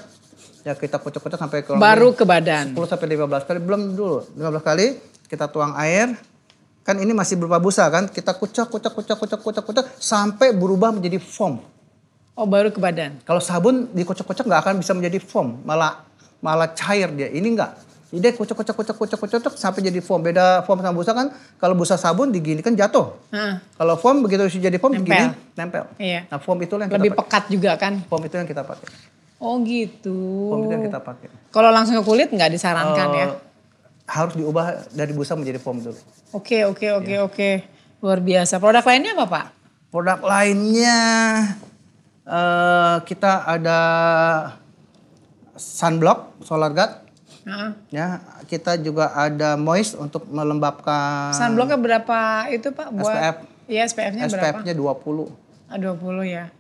[0.68, 2.76] ya kita kucek-kucek sampai kurang Baru ke badan.
[2.76, 4.88] 10 sampai 15 kali belum dulu 15 kali
[5.32, 6.20] kita tuang air
[6.82, 10.90] kan ini masih berupa busa kan kita kucek kucek kucek kucek kucek kucek sampai berubah
[10.90, 11.62] menjadi foam
[12.34, 13.20] Oh, baru ke badan.
[13.22, 16.08] kalau sabun dikocok-kocok nggak akan bisa menjadi foam, malah
[16.40, 17.28] malah cair dia.
[17.28, 17.72] Ini nggak.
[18.10, 20.24] Ini dia kocok-kocok kocok-kocok kocok sampai jadi foam.
[20.24, 23.12] Beda foam sama busa kan kalau busa sabun digini kan jatuh.
[23.30, 23.60] Heeh.
[23.76, 25.12] Kalau foam begitu jadi foam Nempel.
[25.12, 25.84] gini nempel.
[26.00, 26.32] Iya.
[26.32, 27.28] Nah, foam itu yang Lebih kita pakai.
[27.28, 27.94] pekat juga kan?
[28.08, 28.88] Foam itu yang kita pakai.
[29.36, 30.16] Oh, gitu.
[30.48, 31.28] Foam itu yang kita pakai.
[31.52, 33.26] Kalau langsung ke kulit nggak disarankan ya?
[33.26, 33.32] Eh,
[34.08, 36.00] Harus diubah dari busa menjadi foam dulu.
[36.30, 37.26] Oke, oke, oke, Iya.
[37.26, 37.50] oke.
[38.06, 38.62] Luar biasa.
[38.62, 39.46] Produk lainnya apa Pak?
[39.90, 41.00] Produk lainnya
[42.30, 43.80] eh, kita ada
[45.58, 46.94] sunblock, solar guard.
[47.50, 47.72] Heeh.
[47.90, 52.20] Ya, kita juga ada moist untuk melembabkan Sunblocknya berapa
[52.54, 52.88] itu Pak?
[52.94, 53.36] Buat, SPF.
[53.66, 54.62] Iya SPF-nya berapa?
[54.62, 55.26] SPF-nya 20.
[55.66, 56.54] Ah, 20 ya.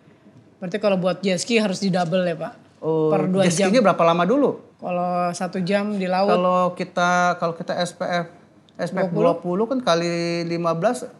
[0.58, 2.53] Berarti kalau buat jet ski harus di double ya Pak?
[2.82, 3.86] Oh, per 2 jet jam.
[3.86, 4.58] berapa lama dulu?
[4.82, 6.34] Kalau satu jam di laut.
[6.34, 8.38] Kalau kita kalau kita SPF
[8.80, 11.12] SPF 20, kan kali 15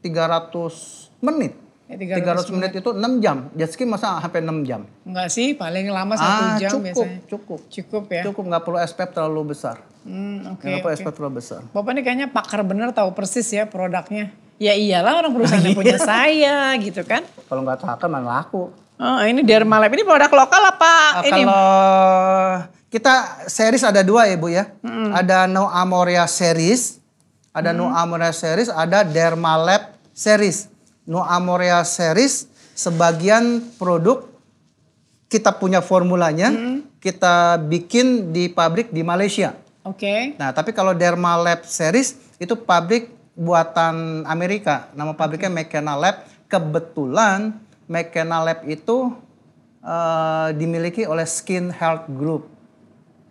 [0.00, 1.52] 300 menit.
[1.86, 3.52] Ya, 300, menit itu 6 jam.
[3.52, 4.88] Jet ski masa sampai 6 jam?
[5.04, 7.18] Enggak sih, paling lama satu ah, jam cukup, biasanya.
[7.28, 7.60] cukup.
[7.68, 8.22] Cukup ya.
[8.24, 9.76] Cukup nggak perlu SPF terlalu besar.
[10.02, 10.64] Hmm, oke.
[10.64, 11.00] Nggak perlu oke.
[11.04, 11.60] SPF terlalu besar.
[11.68, 14.32] Bapak ini kayaknya pakar bener tahu persis ya produknya.
[14.56, 17.28] Ya iyalah orang perusahaannya punya saya gitu kan.
[17.44, 18.72] Kalau nggak takar mana laku.
[18.96, 21.42] Oh ini Dermalab ini produk lokal apa Ah, ini?
[21.42, 21.66] Kalau
[22.88, 23.14] kita
[23.50, 24.70] series ada dua ya Bu ya.
[25.12, 27.01] Ada No Amoria series,
[27.52, 30.72] ada No Amoria series, ada Dermalab series.
[31.04, 34.28] No Amoria series sebagian produk
[35.28, 36.52] kita punya formulanya,
[37.00, 39.56] kita bikin di pabrik di Malaysia.
[39.84, 40.36] Oke.
[40.36, 44.92] Nah, tapi kalau Dermalab series itu pabrik buatan Amerika.
[44.92, 46.28] Nama pabriknya McKenna Lab.
[46.48, 47.56] Kebetulan
[47.88, 49.16] McKenna Lab itu
[49.80, 52.52] eh, dimiliki oleh Skin Health Group.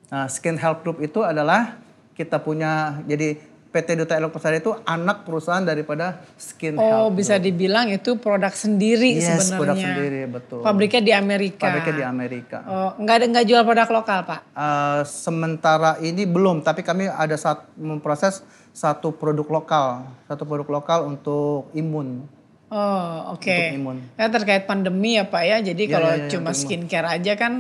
[0.10, 1.78] Nah, Skin Health Group itu adalah
[2.18, 3.40] kita punya jadi
[3.72, 7.16] PT Duta Elektrosari itu anak perusahaan daripada Skin Oh Health.
[7.16, 9.58] bisa dibilang itu produk sendiri Yes, sebenarnya.
[9.58, 10.60] produk sendiri, betul.
[10.60, 11.66] Pabriknya di Amerika.
[11.66, 12.58] Pabriknya di Amerika.
[12.62, 14.40] Oh nggak ada nggak jual produk lokal pak?
[14.52, 19.88] Eh, sementara ini belum, tapi kami ada saat memproses satu produk lokal,
[20.26, 22.28] satu produk lokal untuk imun.
[22.68, 23.48] Oh oke.
[23.48, 23.98] Untuk imun.
[24.16, 25.58] Ya terkait pandemi ya pak ya.
[25.62, 26.68] Jadi Ya, kalau ya, ya, cuma untuk imun.
[26.68, 27.54] skincare aja kan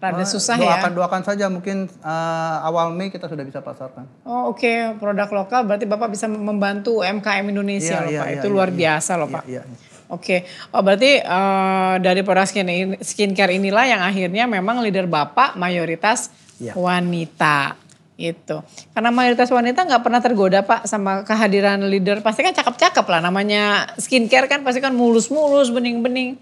[0.00, 0.64] rada susah ya.
[0.80, 4.08] doakan, Doakan saja mungkin eh, awal Mei kita sudah bisa pasarkan.
[4.24, 8.26] Oh oke produk lokal berarti bapak bisa membantu UMKM Indonesia Iya, loh iya, pak.
[8.26, 8.76] iya, Itu iya, luar iya.
[8.76, 9.44] biasa loh pak.
[9.44, 9.62] iya.
[10.10, 12.66] Oke, oh berarti eh, dari produk skin
[12.98, 16.74] skincare inilah yang akhirnya memang leader bapak mayoritas Iya.
[16.74, 17.78] wanita
[18.16, 18.56] itu.
[18.92, 22.20] Karena mayoritas wanita nggak pernah tergoda pak sama kehadiran leader.
[22.20, 26.36] Pasti kan cakep-cakep lah namanya skincare kan pasti kan mulus-mulus, bening-bening.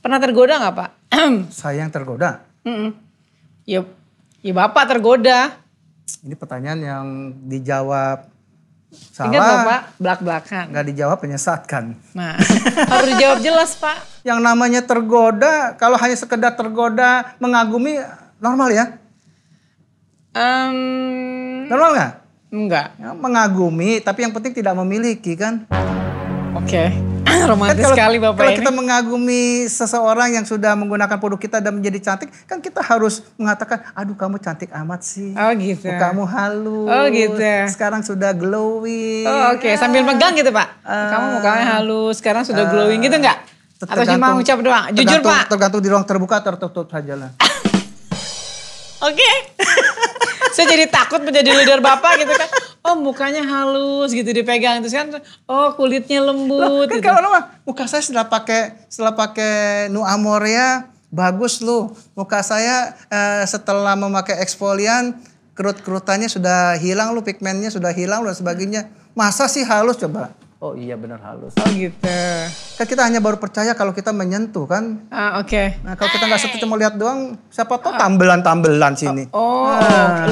[0.00, 0.90] Pernah tergoda nggak pak?
[1.52, 2.47] Saya yang tergoda.
[2.68, 2.90] Mm-mm.
[3.64, 3.80] Ya,
[4.44, 5.56] ya bapak tergoda.
[6.20, 7.06] Ini pertanyaan yang
[7.48, 8.28] dijawab
[9.12, 9.28] salah.
[9.32, 10.64] Ingat bapak belak-belakan.
[10.72, 11.84] Nggak dijawab menyesatkan.
[12.12, 12.36] Nah
[12.92, 14.04] harus dijawab jelas pak.
[14.20, 17.96] Yang namanya tergoda, kalau hanya sekedar tergoda, mengagumi,
[18.36, 18.84] normal ya?
[20.36, 20.76] Em,
[21.72, 22.12] Normal nggak?
[22.48, 22.86] enggak.
[22.96, 25.64] Ya, mengagumi, tapi yang penting tidak memiliki kan?
[26.56, 27.07] Oke, Kan
[27.52, 28.58] romantis kalau, sekali bapak kalau ini.
[28.60, 33.84] kita mengagumi seseorang yang sudah menggunakan produk kita dan menjadi cantik, kan kita harus mengatakan,
[33.92, 35.32] aduh kamu cantik amat sih.
[35.34, 35.88] Oh gitu.
[35.88, 36.88] Mukamu halus.
[36.88, 37.52] Oh, gitu.
[37.70, 39.26] Sekarang sudah glowing.
[39.26, 40.68] Oh, Oke, sambil megang gitu pak.
[40.84, 43.38] Kamu mukanya halus, sekarang sudah glowing gitu nggak?
[43.78, 44.84] Atau cuma ucap doang?
[44.90, 45.44] Jujur tergantung- pak.
[45.46, 47.30] Tergantung di ruang terbuka atau tertutup saja lah.
[49.08, 49.30] Oke.
[50.58, 52.48] Saya jadi takut menjadi leader bapak gitu kan.
[52.88, 55.12] Oh mukanya halus gitu dipegang terus kan.
[55.44, 56.88] Oh kulitnya lembut.
[56.88, 57.04] kan gitu.
[57.04, 61.92] kalau mah muka saya setelah pakai setelah pakai Nu Amorea bagus loh.
[62.16, 65.20] Muka saya eh, setelah memakai eksfolian
[65.52, 68.88] kerut-kerutannya sudah hilang loh, pigmennya sudah hilang dan sebagainya.
[69.12, 70.32] Masa sih halus coba?
[70.58, 71.54] Oh iya benar halus.
[71.60, 72.18] Oh gitu.
[72.78, 75.06] Kan kita hanya baru percaya kalau kita menyentuh kan.
[75.12, 75.76] Ah, Oke.
[75.86, 79.30] Nah kalau kita nggak setuju cuma lihat doang, siapa tahu tambelan-tambelan sini.
[79.30, 79.70] Oh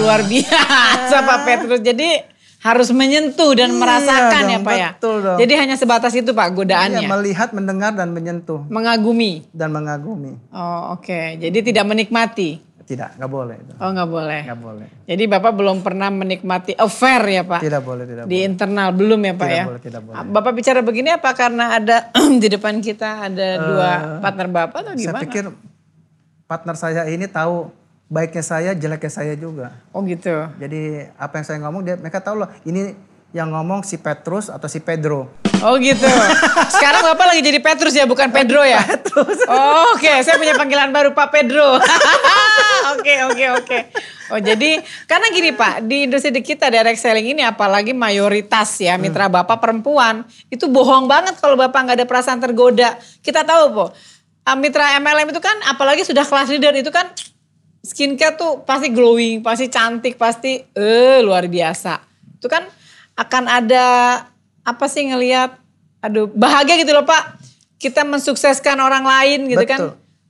[0.03, 1.83] luar biasa Pak Petrus.
[1.83, 4.91] Jadi harus menyentuh dan Iya merasakan ya dong, Pak ya.
[4.93, 5.39] betul dong.
[5.39, 7.09] Jadi hanya sebatas itu Pak Iya, godaannya.
[7.09, 9.45] melihat, mendengar dan menyentuh Mengagumi.
[9.51, 10.35] dan mengagumi.
[10.51, 11.21] Oh oke.
[11.37, 12.65] Jadi tidak menikmati.
[12.83, 13.73] Tidak, nggak boleh itu.
[13.77, 14.41] Oh nggak boleh.
[14.47, 14.87] Nggak boleh.
[15.05, 17.59] Jadi Bapak belum pernah menikmati affair ya Pak?
[17.61, 19.65] Tidak boleh, tidak Di internal belum ya Pak Tidak ya?
[19.65, 20.17] boleh, tidak boleh.
[20.25, 21.97] Bapak bicara begini apa karena ada
[22.43, 23.91] di depan kita ada dua
[24.21, 25.23] partner Bapak atau Eh, Saya gimana?
[25.23, 25.45] pikir
[26.45, 27.75] partner saya ini tahu
[28.07, 29.75] baiknya saya, jeleknya saya juga.
[29.91, 30.47] Oh gitu.
[30.63, 32.95] Jadi apa yang saya ngomong dia mereka tahu loh ini
[33.35, 35.29] yang ngomong si Petrus atau si Pedro.
[35.65, 36.07] Oh gitu.
[36.75, 38.81] Sekarang Bapak lagi jadi Petrus ya, bukan Pedro ya?
[38.85, 39.41] Petrus.
[39.49, 41.77] Oh, Oke, saya punya panggilan baru Pak Pedro.
[42.97, 43.79] Oke, oke, oke.
[44.31, 44.79] Oh jadi,
[45.11, 49.59] karena gini Pak, di industri di kita direct selling ini apalagi mayoritas ya mitra Bapak
[49.59, 52.95] perempuan, itu bohong banget kalau Bapak nggak ada perasaan tergoda.
[53.21, 53.85] Kita tahu po,
[54.47, 57.11] ah, mitra MLM itu kan apalagi sudah kelas leader itu kan
[57.87, 62.03] skincare tuh pasti glowing, pasti cantik, pasti eh luar biasa.
[62.35, 62.67] Itu kan
[63.15, 63.85] akan ada
[64.67, 65.55] apa sih ngelihat
[66.03, 67.39] aduh bahagia gitu loh Pak.
[67.79, 69.71] Kita mensukseskan orang lain gitu Betul.
[69.71, 69.79] kan.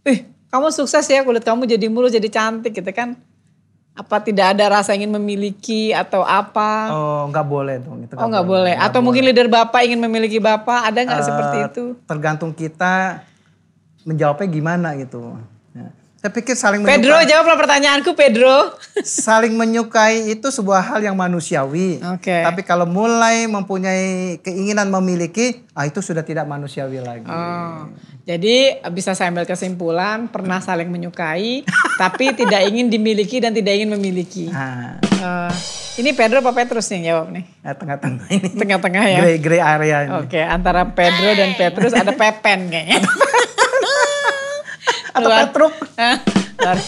[0.04, 3.16] Ih, kamu sukses ya kulit kamu jadi mulus jadi cantik gitu kan.
[3.96, 6.92] Apa tidak ada rasa ingin memiliki atau apa?
[6.92, 8.04] Oh, nggak boleh dong.
[8.04, 8.76] Itu Oh nggak boleh.
[8.76, 11.84] Atau mungkin leader bapak ingin memiliki bapak, ada nggak seperti Eh, itu?
[12.04, 13.24] Tergantung kita
[14.04, 15.40] menjawabnya gimana gitu.
[16.26, 16.28] Ya.
[16.28, 18.74] Saya pikir saling Pedro menyukai, jawablah pertanyaanku Pedro.
[19.06, 22.02] saling menyukai itu sebuah hal yang manusiawi.
[22.18, 22.42] Oke.
[22.42, 27.30] Tapi kalau mulai mempunyai keinginan memiliki, ah itu sudah tidak manusiawi lagi.
[27.30, 27.86] Oh,
[28.26, 31.62] jadi bisa saya ambil kesimpulan pernah saling menyukai,
[32.02, 34.50] tapi tidak ingin dimiliki dan tidak ingin memiliki.
[34.50, 35.52] Nah, Eh,
[36.04, 37.44] ini Pedro apa Petrus nih yang jawab nih?
[37.64, 38.48] nah, tengah-tengah ini.
[38.52, 39.18] Tengah-tengah ya.
[39.24, 40.12] Grey grey area ini.
[40.20, 43.00] Oke, antara Pedro dan Petrus ada Pepen kayaknya.
[45.16, 45.48] Atau Luar-?
[46.60, 46.84] Luar-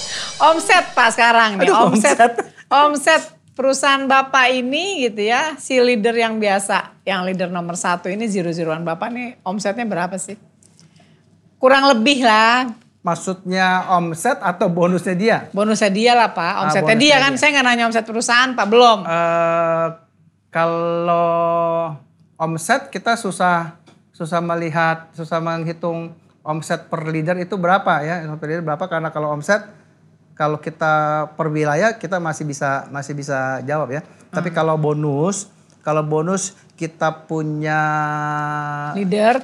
[0.53, 2.17] omset Pak sekarang nih, Aduh, omset.
[2.17, 2.33] omset.
[2.69, 8.29] Omset perusahaan Bapak ini gitu ya, si leader yang biasa, yang leader nomor satu ini
[8.29, 10.37] zero-zeroan Bapak nih omsetnya berapa sih?
[11.59, 15.37] Kurang lebih lah, Maksudnya omset atau bonusnya dia?
[15.51, 18.99] bonusnya dia lah Pak, omsetnya bonusnya dia kan, saya nggak nanya omset perusahaan Pak, belum.
[19.07, 19.87] Eh,
[20.53, 21.95] kalau
[22.37, 23.75] omset kita susah
[24.13, 26.11] susah melihat, susah menghitung
[26.49, 28.25] omset per leader itu berapa ya?
[28.25, 28.89] Per leader berapa?
[28.89, 29.69] Karena kalau omset
[30.33, 34.01] kalau kita per wilayah kita masih bisa masih bisa jawab ya.
[34.33, 35.53] Tapi kalau bonus,
[35.85, 37.81] kalau bonus kita punya
[38.93, 39.41] Leader,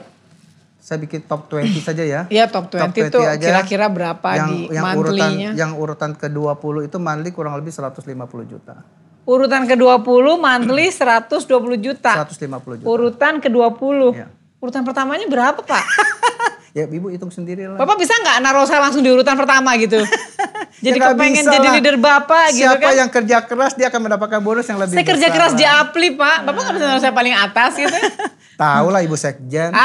[0.78, 2.20] saya bikin top 20 saja ya.
[2.28, 3.40] ya top 20, itu aja.
[3.40, 8.04] kira-kira berapa yang, di yang urutan yang urutan ke-20 itu monthly kurang lebih 150
[8.44, 8.84] juta.
[9.24, 11.40] Urutan ke-20 monthly 120
[11.80, 12.12] juta.
[12.28, 12.86] 150 juta.
[12.86, 13.96] Urutan ke-20.
[14.12, 14.28] Iya.
[14.60, 15.84] Urutan pertamanya berapa, Pak?
[16.74, 17.78] Ya Ibu hitung sendiri lah.
[17.78, 20.02] Bapak bisa nggak naruh saya langsung di urutan pertama gitu?
[20.84, 21.72] Jadi Ya kepengen jadi lah.
[21.72, 22.98] leader Bapak gitu Siapa kan?
[22.98, 25.58] yang kerja keras dia akan mendapatkan bonus yang lebih Saya kerja besar keras lah.
[25.58, 26.37] di Apli, Pak.
[26.44, 27.96] Bapak nggak bisa naruh saya paling atas gitu?
[28.60, 29.70] Tahu lah Ibu Sekjen.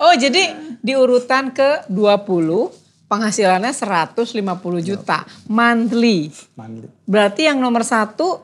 [0.00, 0.42] Oh, jadi
[0.78, 2.48] di urutan ke-20
[3.04, 4.24] penghasilannya 150
[4.80, 6.30] juta monthly.
[6.54, 6.86] Mandi.
[7.04, 8.40] Berarti yang nomor satu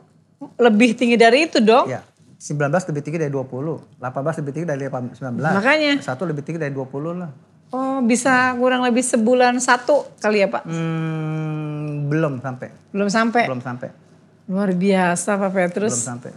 [0.58, 1.88] lebih tinggi dari itu dong?
[1.88, 2.02] Ya.
[2.36, 4.00] 19 lebih tinggi dari 20.
[4.00, 5.16] 18 lebih tinggi dari 19.
[5.40, 5.92] Makanya.
[6.04, 7.30] Satu lebih tinggi dari 20 lah.
[7.72, 10.68] Oh, bisa kurang lebih sebulan satu kali ya, Pak?
[10.70, 12.68] Hmm, belum sampai.
[12.94, 13.42] Belum sampai.
[13.50, 13.88] Belum sampai.
[14.46, 15.96] Luar biasa Pak Belum Petrus.
[15.98, 16.30] sampai.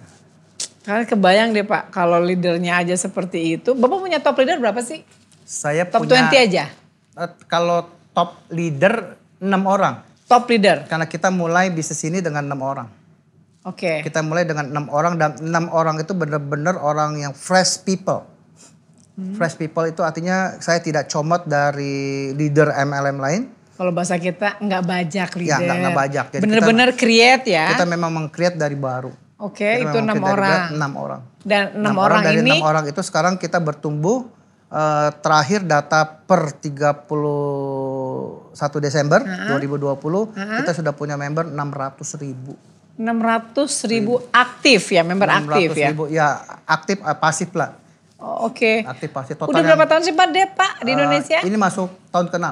[0.82, 3.78] Kalian kebayang deh Pak, kalau leadernya aja seperti itu.
[3.78, 5.06] Bapak punya top leader berapa sih?
[5.46, 6.66] Saya Top punya 20 aja.
[7.14, 10.02] eh, kalau top leader 6 orang.
[10.26, 10.90] Top leader.
[10.90, 12.88] Karena kita mulai bisnis ini dengan 6 orang.
[13.70, 14.02] Oke.
[14.02, 18.26] Kita mulai dengan enam orang dan enam orang itu benar-benar orang yang fresh people.
[19.14, 19.38] Hmm.
[19.38, 23.42] Fresh people itu artinya saya tidak comot dari leader MLM lain.
[23.78, 25.60] Kalau bahasa kita nggak bajak Ya, leader.
[25.62, 26.26] nggak- nggak bajak.
[26.34, 27.72] Jadi Bener-bener create ya.
[27.72, 29.14] Kita memang meng-create dari baru.
[29.40, 30.76] Oke, Kita itu enam orang.
[30.76, 31.22] Enam orang.
[31.40, 34.28] Dan enam Enam orang, dari ini enam orang itu sekarang kita bertumbuh
[34.70, 40.30] eh, terakhir data per 31 Desember 2020
[40.60, 42.54] kita sudah punya member 600 ribu.
[43.00, 43.56] 600
[43.88, 45.88] ribu aktif ya, member aktif 600 ya.
[45.90, 46.28] ribu ya
[46.68, 47.80] aktif eh, pasif lah.
[48.20, 48.84] Oh, Oke.
[48.84, 51.40] Aktif pasif Udah total berapa tahun sih Pak Dep Pak di Eh, Indonesia?
[51.40, 52.46] ini masuk tahun ke-6.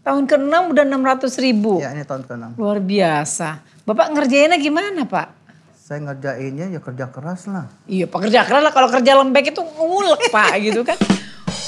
[0.00, 1.82] Tahun ke-6 udah 600 ribu.
[1.82, 2.54] Ya, ini tahun ke-6.
[2.54, 3.48] Luar biasa.
[3.82, 5.26] Bapak ngerjainnya gimana Pak?
[5.74, 7.66] Saya ngerjainnya ya kerja keras lah.
[7.84, 10.94] Iya pekerja keras lah kalau kerja lembek itu ngulek Pak gitu kan.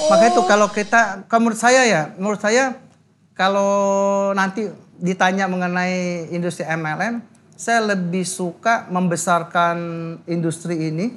[0.06, 2.78] Makanya itu kalau kita, kalau menurut saya ya, menurut saya
[3.34, 3.68] kalau
[4.32, 7.20] nanti ditanya mengenai industri MLM,
[7.56, 9.76] saya lebih suka membesarkan
[10.28, 11.16] industri ini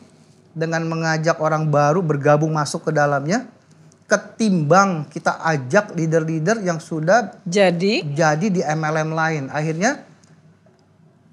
[0.55, 3.45] dengan mengajak orang baru bergabung masuk ke dalamnya,
[4.07, 9.43] ketimbang kita ajak leader-leader yang sudah Jadi jadi di MLM lain.
[9.51, 10.01] Akhirnya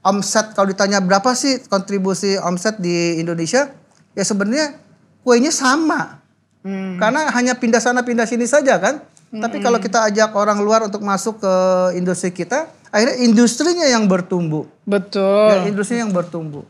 [0.02, 3.70] omset kalau ditanya berapa sih kontribusi omset di Indonesia,
[4.12, 4.76] ya sebenarnya
[5.22, 6.20] kuenya sama.
[6.66, 8.98] Karena hanya pindah sana pindah sini saja kan.
[9.30, 11.54] Tapi kalau kita ajak orang luar untuk masuk ke
[11.94, 14.64] industri kita, akhirnya industrinya yang bertumbuh.
[14.82, 15.50] betul.
[15.50, 16.64] Ya, industri yang bertumbuh.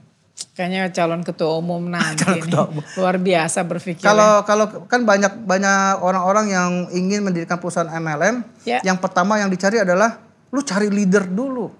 [0.52, 2.84] Kayaknya calon ketua umum nanti Calon ketua umum.
[2.96, 4.04] luar biasa berpikir.
[4.04, 8.80] Kalau kalau kan banyak banyak orang-orang yang ingin mendirikan perusahaan MLM, Ya.
[8.84, 11.72] yang pertama yang dicari adalah lu cari leader dulu.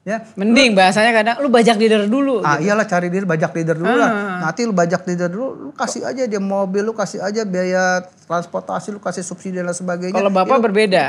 [0.00, 2.40] Ya, Mending bahasanya kadang lu bajak leader dulu.
[2.40, 4.40] Ah iyalah cari diri bajak leader dulu lah.
[4.40, 8.90] Nanti lu bajak leader dulu, lu kasih aja dia mobil, lu kasih aja biaya transportasi,
[8.90, 10.16] lu kasih subsidi dan sebagainya.
[10.16, 11.02] Kalau bapak Itu berbeda.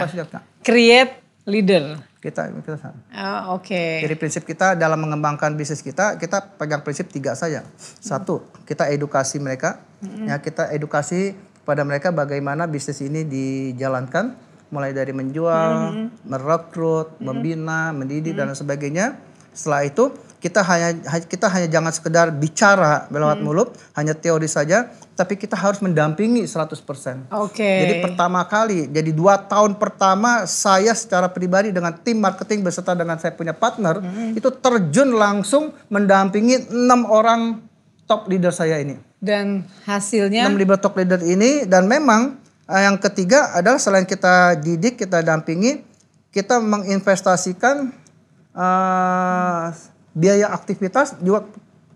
[0.60, 2.04] Create leader.
[2.22, 2.94] Kita kita.
[3.10, 4.06] Ah, Oke.
[4.06, 7.66] Jadi prinsip kita dalam mengembangkan bisnis kita, kita pegang prinsip tiga saja.
[7.98, 9.82] Satu, kita edukasi mereka.
[10.30, 11.34] Ya, kita edukasi
[11.66, 14.38] kepada mereka bagaimana bisnis ini dijalankan
[14.70, 19.18] mulai dari menjual, merekrut, membina, mendidik dan lain sebagainya.
[19.52, 24.90] Setelah itu kita hanya ha- kita hanya jangan sekedar bicara lewat mulut, hanya teori saja,
[25.14, 27.30] tapi kita harus mendampingi 100%.
[27.38, 27.62] Oke.
[27.62, 33.22] Jadi pertama kali, jadi dua tahun pertama saya secara pribadi dengan tim marketing beserta dengan
[33.22, 34.02] saya punya partner
[34.34, 37.62] itu terjun langsung mendampingi enam orang
[38.10, 38.98] top leader saya ini.
[39.22, 44.58] Dan hasilnya Enam leader top leader ini dan memang eh, yang ketiga adalah selain kita
[44.58, 45.86] didik, kita dampingi,
[46.34, 47.94] kita menginvestasikan
[48.58, 51.48] eh, biaya aktivitas juga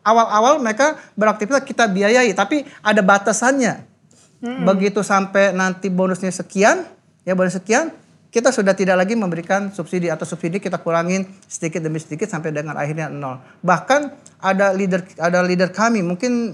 [0.05, 3.95] awal-awal mereka beraktivitas kita biayai tapi ada batasannya.
[4.45, 6.85] Begitu sampai nanti bonusnya sekian,
[7.25, 7.89] ya bonus sekian,
[8.29, 12.77] kita sudah tidak lagi memberikan subsidi atau subsidi kita kurangin sedikit demi sedikit sampai dengan
[12.77, 13.41] akhirnya nol.
[13.65, 14.01] Bahkan
[14.43, 16.53] ada leader ada leader kami mungkin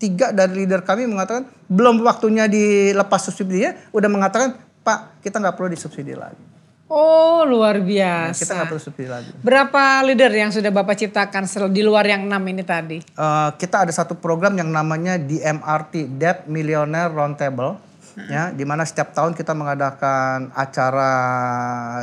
[0.00, 5.74] tiga dari leader kami mengatakan belum waktunya dilepas subsidinya udah mengatakan Pak kita nggak perlu
[5.74, 6.55] disubsidi lagi.
[6.86, 8.46] Oh luar Kita biasa.
[8.46, 9.30] nggak perlu subsidi lagi.
[9.42, 13.02] Berapa leader yang sudah Bapak ciptakan di luar yang enam ini tadi?
[13.02, 17.82] Eh, kita ada satu program yang namanya DMRT Debt Millionaire Roundtable
[18.30, 21.10] ya di mana setiap tahun kita mengadakan acara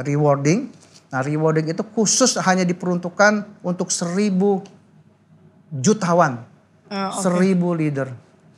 [0.03, 0.67] rewarding.
[1.09, 4.61] Nah, rewarding itu khusus hanya diperuntukkan untuk seribu
[5.71, 6.43] jutawan,
[6.91, 7.21] Oh, oke.
[7.23, 8.11] seribu leader.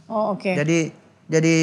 [0.10, 0.52] Oh oke.
[0.52, 0.90] Jadi
[1.26, 1.58] jadi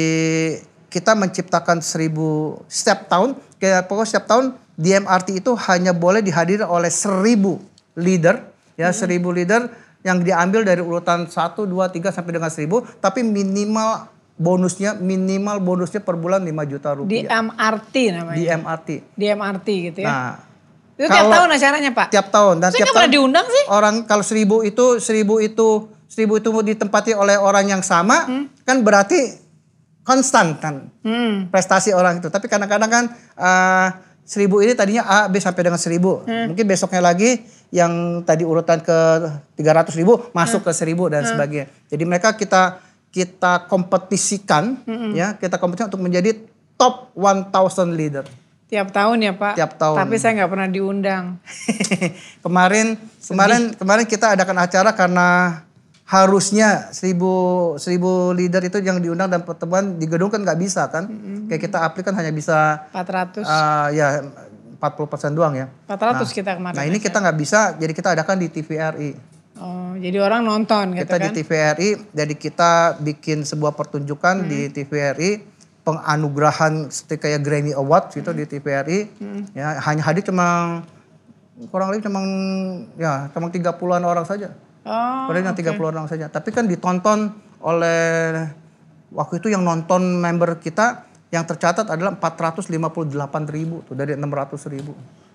[0.93, 6.93] kita menciptakan seribu setiap tahun kayak pokoknya setiap tahun DMRT itu hanya boleh dihadiri oleh
[6.93, 7.57] seribu
[7.95, 9.73] leader ya seribu leader
[10.05, 15.97] yang diambil dari urutan 1, 2, 3 sampai dengan seribu tapi minimal bonusnya minimal bonusnya
[15.97, 18.37] per bulan 5 juta Di rupiah MRT namanya.
[18.37, 18.89] DMRT.
[19.13, 20.09] Di MRT gitu ya.
[20.09, 20.33] Nah,
[20.93, 22.07] itu tiap kalau- tahun acaranya Pak?
[22.09, 23.63] tiap tahun dan Saya tiap tahun diundang sih.
[23.69, 25.67] orang kalau seribu itu seribu itu
[26.05, 28.25] seribu itu ditempati oleh orang yang sama
[28.61, 29.42] kan berarti
[30.03, 30.91] konstan kan?
[31.03, 31.47] Hmm.
[31.49, 32.27] prestasi orang itu.
[32.27, 33.05] Tapi kadang-kadang kan
[33.39, 33.87] eh,
[34.23, 36.23] seribu ini tadinya A B sampai dengan seribu.
[36.23, 38.99] Mungkin besoknya lagi yang tadi urutan ke
[39.57, 41.67] 300 ribu masuk ke seribu dan sebagainya.
[41.91, 42.79] Jadi mereka kita
[43.13, 44.81] kita kompetisikan
[45.13, 46.37] ya kita kompetisikan untuk menjadi
[46.77, 48.25] top 1000 leader.
[48.73, 49.53] Tiap tahun ya Pak?
[49.53, 49.97] Tiap tahun.
[50.01, 51.37] Tapi saya nggak pernah diundang.
[52.45, 55.61] kemarin kemarin kemarin kita adakan acara karena
[56.13, 57.33] harusnya seribu
[57.81, 61.09] seribu leader itu yang diundang dan pertemuan di gedung kan nggak bisa kan?
[61.49, 63.41] Kayak kita aplik kan hanya bisa 400.
[63.41, 64.21] uh, ya
[64.77, 65.67] 40% doang ya.
[65.89, 66.75] 400 kita kemarin.
[66.77, 69.11] nah ini kita nggak bisa jadi kita adakan di TVRI
[69.53, 71.23] Oh, jadi orang nonton gitu kita kan?
[71.23, 75.45] di TVRI jadi kita bikin sebuah pertunjukan di TVRI
[75.85, 78.99] penganugerahan seperti kayak Grammy Award gitu di TVRI
[79.53, 80.81] ya hanya hadir cuma
[81.69, 82.19] kurang lebih cuma
[82.97, 84.51] ya cuma 30-an orang saja
[84.83, 86.27] Oh, Padahal yang 30 orang saja.
[86.27, 87.31] Tapi kan ditonton
[87.63, 88.43] oleh
[89.15, 92.67] waktu itu yang nonton member kita yang tercatat adalah 458
[93.49, 94.93] ribu tuh dari 600 ribu.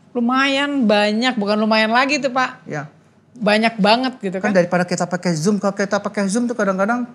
[0.08, 2.64] lumayan banyak, bukan lumayan lagi tuh Pak.
[2.64, 2.88] Ya.
[3.38, 4.56] Banyak banget gitu Kan kan?
[4.56, 7.06] daripada kita pakai Zoom, kalau kita pakai Zoom tuh kadang-kadang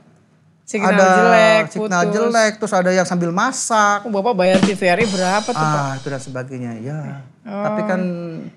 [0.64, 2.14] Signal ada jelek, signal putus.
[2.14, 5.76] jelek, terus ada yang sambil masak, Oh, Bapak bayar TVRI berapa tuh Pak?
[5.78, 6.72] ah itu dan sebagainya.
[6.80, 7.20] Ya.
[7.42, 8.00] Tapi kan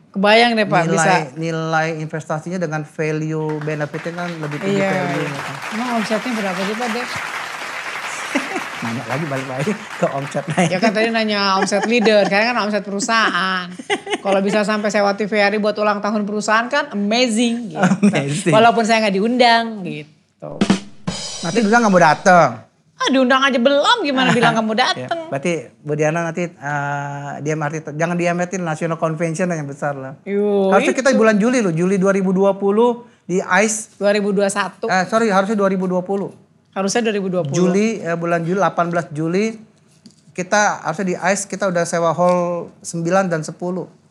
[0.09, 0.95] Kebayang deh Pak bisa.
[0.95, 4.90] nilai nilai investasinya dengan value benefitnya kan lebih tinggi Iya.
[4.92, 5.19] value.
[5.21, 5.40] iya.
[5.73, 7.09] Emang omsetnya berapa sih Pak Dek?
[8.79, 10.69] Nanya lagi balik lagi ke omset naik.
[10.69, 13.66] Ya kan tadi nanya omset leader, sekarang kan omset perusahaan.
[14.16, 17.83] Kalau bisa sampai sewa TVRI buat ulang tahun perusahaan kan amazing gitu.
[18.05, 18.53] Amazing.
[18.53, 20.53] Walaupun saya nggak diundang gitu.
[21.44, 22.51] Nanti bilang nggak mau datang.
[22.96, 25.29] Ah diundang aja belum gimana bilang kamu Ya, datang.
[25.29, 30.16] berarti Bu Diana nanti eh, dia MRT jangan di MRT National Convention yang besar lah.
[30.25, 32.57] Yuk, Harusnya kita bulan Juli loh, Juli 2020
[33.29, 34.01] di ICE.
[34.01, 34.88] 2021.
[34.88, 36.72] Eh sorry harusnya 2020.
[36.72, 37.53] Harusnya 2020.
[37.53, 39.61] Juli eh, bulan Juli 18 Juli
[40.33, 43.53] kita harusnya di ICE kita udah sewa hall 9 dan 10.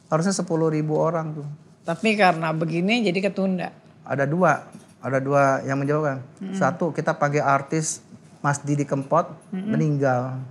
[0.05, 1.47] Harusnya 10 ribu orang tuh.
[1.85, 3.69] Tapi karena begini jadi ketunda.
[4.05, 4.61] Ada dua,
[5.05, 6.25] ada dua yang menjawabkan.
[6.57, 8.01] Satu kita panggil artis
[8.41, 10.41] Mas Didi Kempot meninggal.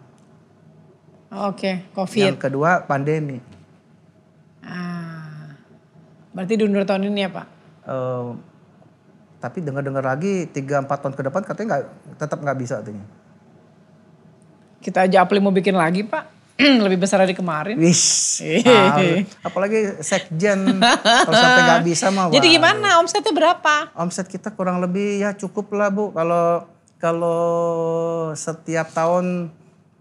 [1.34, 2.30] Oke, Covid.
[2.30, 3.42] Yang kedua pandemi.
[4.62, 5.58] Ah.
[6.30, 7.46] Berarti diundur tahun ini ya Pak?
[7.84, 8.26] Eh,
[9.42, 11.84] tapi dengar-dengar lagi 3-4 tahun ke depan katanya nggak
[12.22, 13.04] tetap nggak bisa katanya.
[14.78, 16.33] Kita aja Apli mau bikin lagi Pak.
[16.86, 17.74] Lebih besar dari kemarin.
[17.74, 18.38] Wish.
[19.48, 22.30] Apalagi sekjen kalau sampai nggak bisa mah.
[22.30, 23.90] Jadi gimana omsetnya berapa?
[23.98, 26.14] Omset kita kurang lebih ya cukup lah bu.
[26.14, 26.70] Kalau
[27.02, 27.42] kalau
[28.38, 29.50] setiap tahun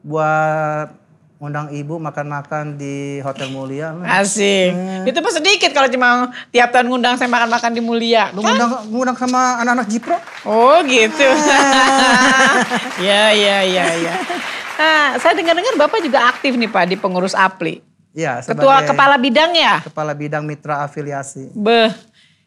[0.05, 1.03] buat
[1.43, 3.91] undang ibu makan-makan di hotel mulia.
[4.07, 4.71] Asik.
[5.03, 8.31] Itu mah sedikit kalau cuma tiap tahun ngundang saya makan-makan di Mulia.
[8.31, 10.15] Lu ngundang, ngundang sama anak-anak Jipro?
[10.47, 11.27] Oh gitu.
[13.11, 14.13] ya ya ya ya.
[14.73, 17.81] Nah, saya dengar-dengar Bapak juga aktif nih Pak di pengurus APLI.
[18.13, 19.81] Iya, Ketua kepala bidang ya?
[19.81, 21.49] kepala bidang mitra afiliasi.
[21.57, 21.89] Beh,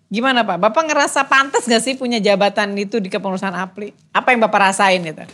[0.07, 0.62] Gimana Pak?
[0.62, 3.91] Bapak ngerasa pantas gak sih punya jabatan itu di kepengurusan APLI?
[4.15, 5.27] Apa yang Bapak rasain gitu?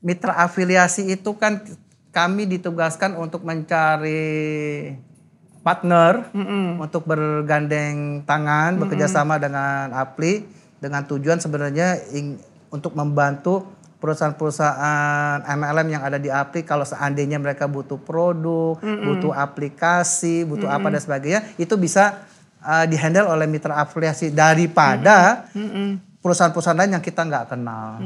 [0.00, 1.60] Mitra afiliasi itu kan
[2.08, 4.96] kami ditugaskan untuk mencari
[5.62, 6.26] partner
[6.80, 10.42] untuk bergandeng tangan, bekerja sama dengan APLI
[10.82, 12.40] dengan tujuan sebenarnya ing-
[12.72, 13.68] untuk membantu
[14.02, 20.90] perusahaan-perusahaan MLM yang ada di APLI kalau seandainya mereka butuh produk, butuh aplikasi, butuh apa
[20.90, 22.26] dan sebagainya, itu bisa
[22.66, 25.46] uh, dihandle oleh mitra afiliasi daripada
[26.18, 28.02] perusahaan-perusahaan lain yang kita nggak kenal.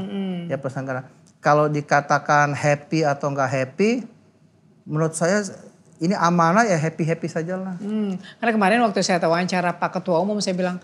[0.53, 1.09] Ya perusahaan
[1.41, 4.05] kalau dikatakan happy atau nggak happy,
[4.85, 5.41] menurut saya
[5.97, 7.79] ini amanah ya happy happy saja lah.
[7.81, 10.77] Hmm, karena kemarin waktu saya wawancara Pak Ketua Umum, saya bilang,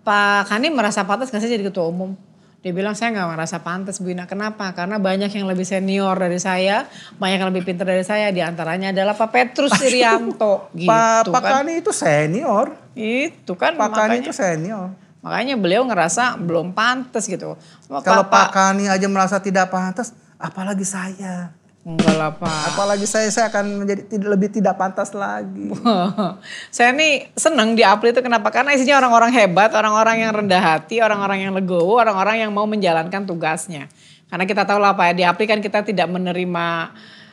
[0.00, 2.16] Pak Kani merasa pantas gak sih jadi Ketua Umum?
[2.60, 4.28] Dia bilang saya nggak merasa pantas Bu Ina.
[4.28, 4.76] Kenapa?
[4.76, 6.84] Karena banyak yang lebih senior dari saya,
[7.16, 8.28] banyak yang lebih pintar dari saya.
[8.28, 10.68] Di antaranya adalah Pak Petrus Irianto.
[10.76, 11.52] gitu Pak Pak kan.
[11.64, 12.76] Kani itu senior.
[12.92, 14.92] Itu kan Pak Kani makanya, itu senior.
[15.24, 17.56] makanya beliau ngerasa belum pantas gitu.
[17.88, 21.56] Kalau Pak Kani aja merasa tidak pantas, apalagi saya.
[21.80, 22.76] Enggak lah Pak.
[22.76, 25.72] Apalagi saya saya akan menjadi tidak lebih tidak pantas lagi.
[26.76, 28.52] saya nih seneng di Apli itu kenapa?
[28.52, 33.24] Karena isinya orang-orang hebat, orang-orang yang rendah hati, orang-orang yang legowo, orang-orang yang mau menjalankan
[33.24, 33.88] tugasnya.
[34.28, 36.66] Karena kita tahu lah Pak ya, di Apli kan kita tidak menerima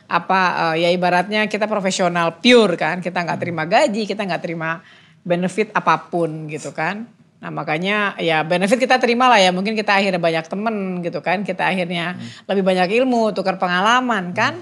[0.08, 0.40] apa
[0.72, 4.80] eh, ya ibaratnya kita profesional pure kan, kita nggak terima gaji, kita nggak terima
[5.28, 7.17] benefit apa pun gitu kan.
[7.38, 11.46] Nah makanya ya benefit kita terima lah ya mungkin kita akhirnya banyak temen gitu kan
[11.46, 12.18] kita akhirnya
[12.50, 14.58] lebih banyak ilmu tukar pengalaman kan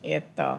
[0.00, 0.50] itu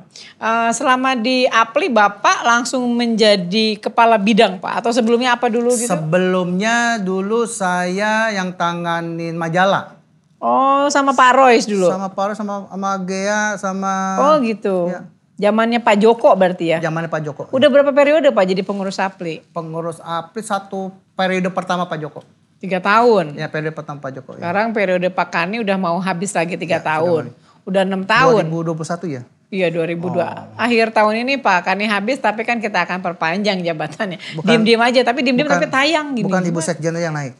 [0.78, 5.90] selama di Apli Bapak langsung menjadi kepala bidang Pak atau sebelumnya apa dulu gitu?
[5.90, 9.98] Sebelumnya dulu saya yang tanganin majalah.
[10.38, 11.90] oh sama Pak Royce dulu.
[11.90, 14.94] Sama Paro sama sama Gea sama oh gitu.
[14.94, 15.10] Iya.
[15.42, 16.78] Zamannya Pak Joko berarti ya?
[16.78, 17.44] zamannya Pak Joko.
[17.50, 19.42] Udah berapa periode Pak jadi pengurus Apli?
[19.50, 22.22] Pengurus APRI satu periode pertama Pak Joko.
[22.62, 23.34] Tiga tahun.
[23.34, 24.38] Ya periode pertama Pak Joko.
[24.38, 24.46] Ya.
[24.46, 27.34] Sekarang periode Pak Kani udah mau habis lagi tiga tahun.
[27.66, 28.54] Udah enam tahun.
[28.54, 29.22] 2021 ya.
[29.50, 30.14] Iya 2002.
[30.14, 30.22] Oh.
[30.62, 34.22] Akhir tahun ini Pak Kani habis tapi kan kita akan perpanjang jabatannya.
[34.46, 36.30] Diem-diem aja tapi diem-diem tapi tayang gini.
[36.30, 37.34] Bukan Ibu Sekjen yang naik.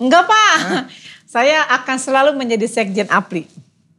[0.00, 0.56] Enggak Pak.
[1.36, 3.44] Saya akan selalu menjadi sekjen APRI.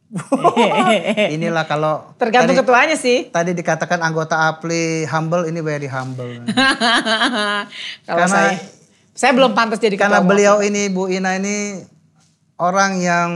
[1.34, 3.28] Inilah kalau Tergantung tadi, ketuanya sih.
[3.28, 6.24] tadi dikatakan anggota APLI humble, ini very humble.
[8.08, 8.52] Kalau Karena- saya
[9.12, 11.82] saya belum pantas jadi Karena ketua beliau ini Bu Ina ini
[12.56, 13.30] orang yang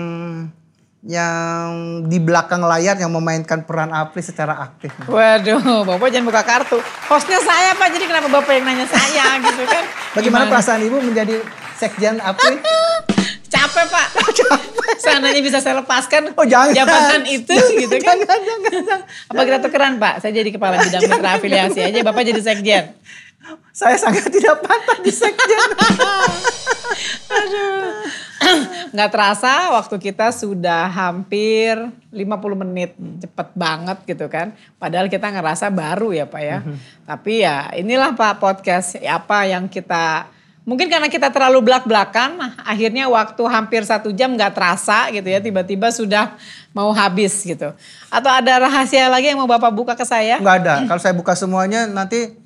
[1.02, 1.66] yang
[2.06, 4.94] di belakang layar yang memainkan peran APLI secara aktif.
[5.04, 6.78] Waduh, Bapak jangan buka kartu.
[7.04, 9.84] Hostnya saya Pak, jadi kenapa Bapak yang nanya saya gitu kan?
[10.14, 10.52] Bagaimana Gimana?
[10.54, 11.36] perasaan Ibu menjadi
[11.74, 12.56] sekjen APLI?
[13.62, 14.06] Capek Pak.
[15.02, 16.74] Seandainya bisa saya lepaskan Oh, jangan.
[16.74, 18.18] jabatan itu gitu kan.
[18.18, 19.00] Jangan, jangan, jangan.
[19.30, 20.14] Apa kita tukeran Pak?
[20.18, 22.84] Saya jadi kepala bidang mitra afiliasi aja, Bapak jadi sekjen.
[23.74, 25.68] Saya sangat tidak pantas di sekjen.
[28.92, 31.78] Nggak terasa waktu kita sudah hampir
[32.10, 32.98] 50 menit.
[33.22, 34.54] Cepet banget gitu kan.
[34.78, 36.58] Padahal kita ngerasa baru ya Pak ya.
[37.06, 40.26] Tapi ya inilah Pak podcast apa yang kita...
[40.62, 45.42] Mungkin karena kita terlalu belak-belakan, akhirnya waktu hampir satu jam nggak terasa gitu ya.
[45.42, 46.38] Tiba-tiba sudah
[46.70, 47.74] mau habis gitu.
[48.06, 50.38] Atau ada rahasia lagi yang mau Bapak buka ke saya?
[50.38, 50.74] Enggak ada.
[50.86, 52.38] Kalau saya buka semuanya nanti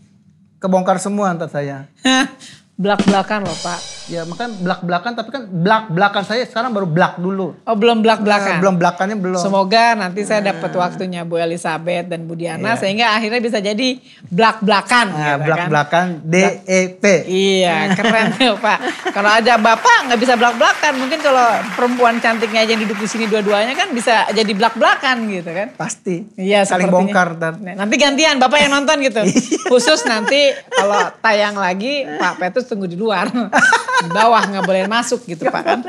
[0.57, 1.85] kebongkar semua antar saya.
[2.81, 3.96] Belak-belakan loh Pak.
[4.07, 7.59] Ya makan belak-belakan tapi kan belak-belakan saya sekarang baru belak dulu.
[7.67, 8.55] Oh belum belak-belakan?
[8.55, 9.43] Eh, belum belakannya belum.
[9.43, 12.79] Semoga nanti saya dapat waktunya Bu Elizabeth dan Bu Diana Iya.
[12.79, 13.99] sehingga akhirnya bisa jadi
[14.31, 15.07] belak-belakan.
[15.11, 15.39] Nah, gitu kan.
[15.43, 17.05] belak-belakan DEP.
[17.27, 18.79] Iya keren tuh Pak.
[19.11, 20.93] Kalau ada Bapak nggak bisa belak-belakan.
[20.97, 25.51] Mungkin kalau perempuan cantiknya aja yang duduk di sini dua-duanya kan bisa jadi belak-belakan gitu
[25.51, 25.75] kan.
[25.75, 26.23] Pasti.
[26.39, 27.59] Iya Saling bongkar ntar.
[27.59, 29.19] Nah, Nanti gantian Bapak yang nonton gitu.
[29.75, 33.27] Khusus nanti kalau tayang lagi Pak Petrus tunggu di luar.
[33.97, 35.81] Di bawah nggak boleh masuk gitu Pak kan.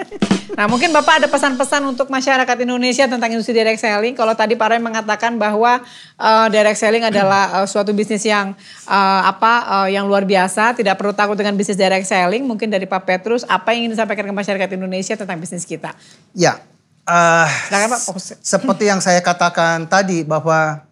[0.55, 4.15] Nah mungkin Bapak ada pesan-pesan untuk masyarakat Indonesia tentang industri direct selling.
[4.15, 5.83] Kalau tadi Pak Roy mengatakan bahwa
[6.17, 8.55] eh, direct selling adalah eh, suatu bisnis yang
[8.87, 12.47] eh, apa eh, yang luar biasa, tidak perlu takut dengan bisnis direct selling.
[12.47, 15.91] Mungkin dari Pak Petrus apa yang ingin disampaikan ke masyarakat Indonesia tentang bisnis kita?
[16.31, 16.63] Ya.
[17.05, 17.99] eh, Silakan Pak.
[18.07, 18.25] Fokus.
[18.39, 20.87] seperti yang saya katakan tadi bahwa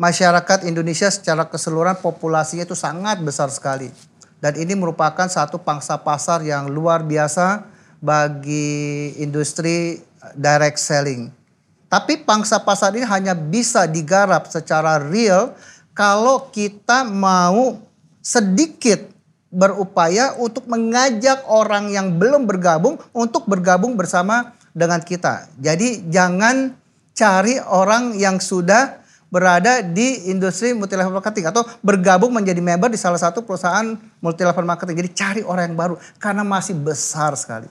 [0.00, 4.09] masyarakat Indonesia secara keseluruhan populasinya itu sangat besar sekali.
[4.40, 7.68] Dan ini merupakan satu pangsa pasar yang luar biasa
[8.00, 10.00] bagi industri
[10.32, 11.28] direct selling.
[11.92, 15.52] Tapi pangsa pasar ini hanya bisa digarap secara real
[15.92, 17.82] kalau kita mau
[18.24, 19.10] sedikit
[19.50, 25.50] berupaya untuk mengajak orang yang belum bergabung untuk bergabung bersama dengan kita.
[25.58, 26.78] Jadi jangan
[27.10, 32.98] cari orang yang sudah berada di industri multi level marketing atau bergabung menjadi member di
[32.98, 35.06] salah satu perusahaan multi level marketing.
[35.06, 37.70] Jadi cari orang yang baru karena masih besar sekali.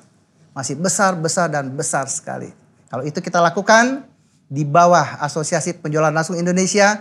[0.55, 2.49] Masih besar, besar dan besar sekali.
[2.89, 4.07] Kalau itu kita lakukan
[4.49, 6.97] di bawah Asosiasi Penjualan Langsung Indonesia,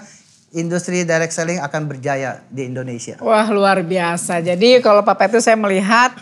[0.53, 3.17] industri direct selling akan berjaya di Indonesia.
[3.25, 4.45] Wah luar biasa.
[4.45, 6.13] Jadi kalau Pak Petrus saya melihat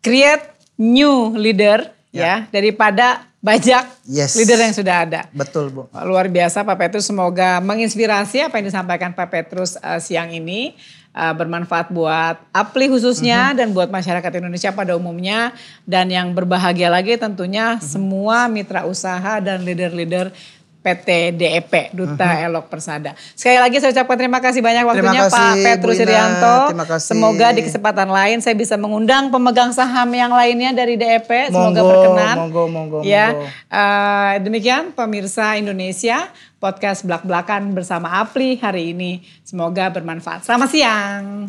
[0.00, 4.40] create new leader ya, ya daripada bajak yes.
[4.40, 5.20] leader yang sudah ada.
[5.36, 5.84] Betul Bu.
[6.08, 10.72] Luar biasa Pak Petrus semoga menginspirasi apa yang disampaikan Pak Petrus uh, siang ini.
[11.14, 13.52] Uh, bermanfaat buat Apli khususnya uh mhm.
[13.54, 13.58] -huh.
[13.62, 15.54] dan buat masyarakat Indonesia pada umumnya
[15.86, 17.78] dan yang berbahagia lagi tentunya uh mhm.
[17.78, 17.86] -huh.
[17.86, 20.34] semua mitra usaha dan leader-leader
[20.84, 22.44] PT DEP Duta uh-huh.
[22.52, 23.16] Elok Persada.
[23.32, 26.56] Sekali lagi saya ucapkan terima kasih banyak waktunya kasih, Pak Petrus Irianto.
[27.00, 31.48] Semoga di kesempatan lain saya bisa mengundang pemegang saham yang lainnya dari DEP.
[31.48, 32.36] Semoga monggo, berkenan.
[32.36, 33.32] Monggo, monggo, ya.
[33.32, 33.48] Monggo.
[33.72, 36.28] Uh, demikian pemirsa Indonesia
[36.60, 39.24] podcast belak-belakan bersama Apli hari ini.
[39.40, 40.44] Semoga bermanfaat.
[40.44, 41.48] Selamat siang.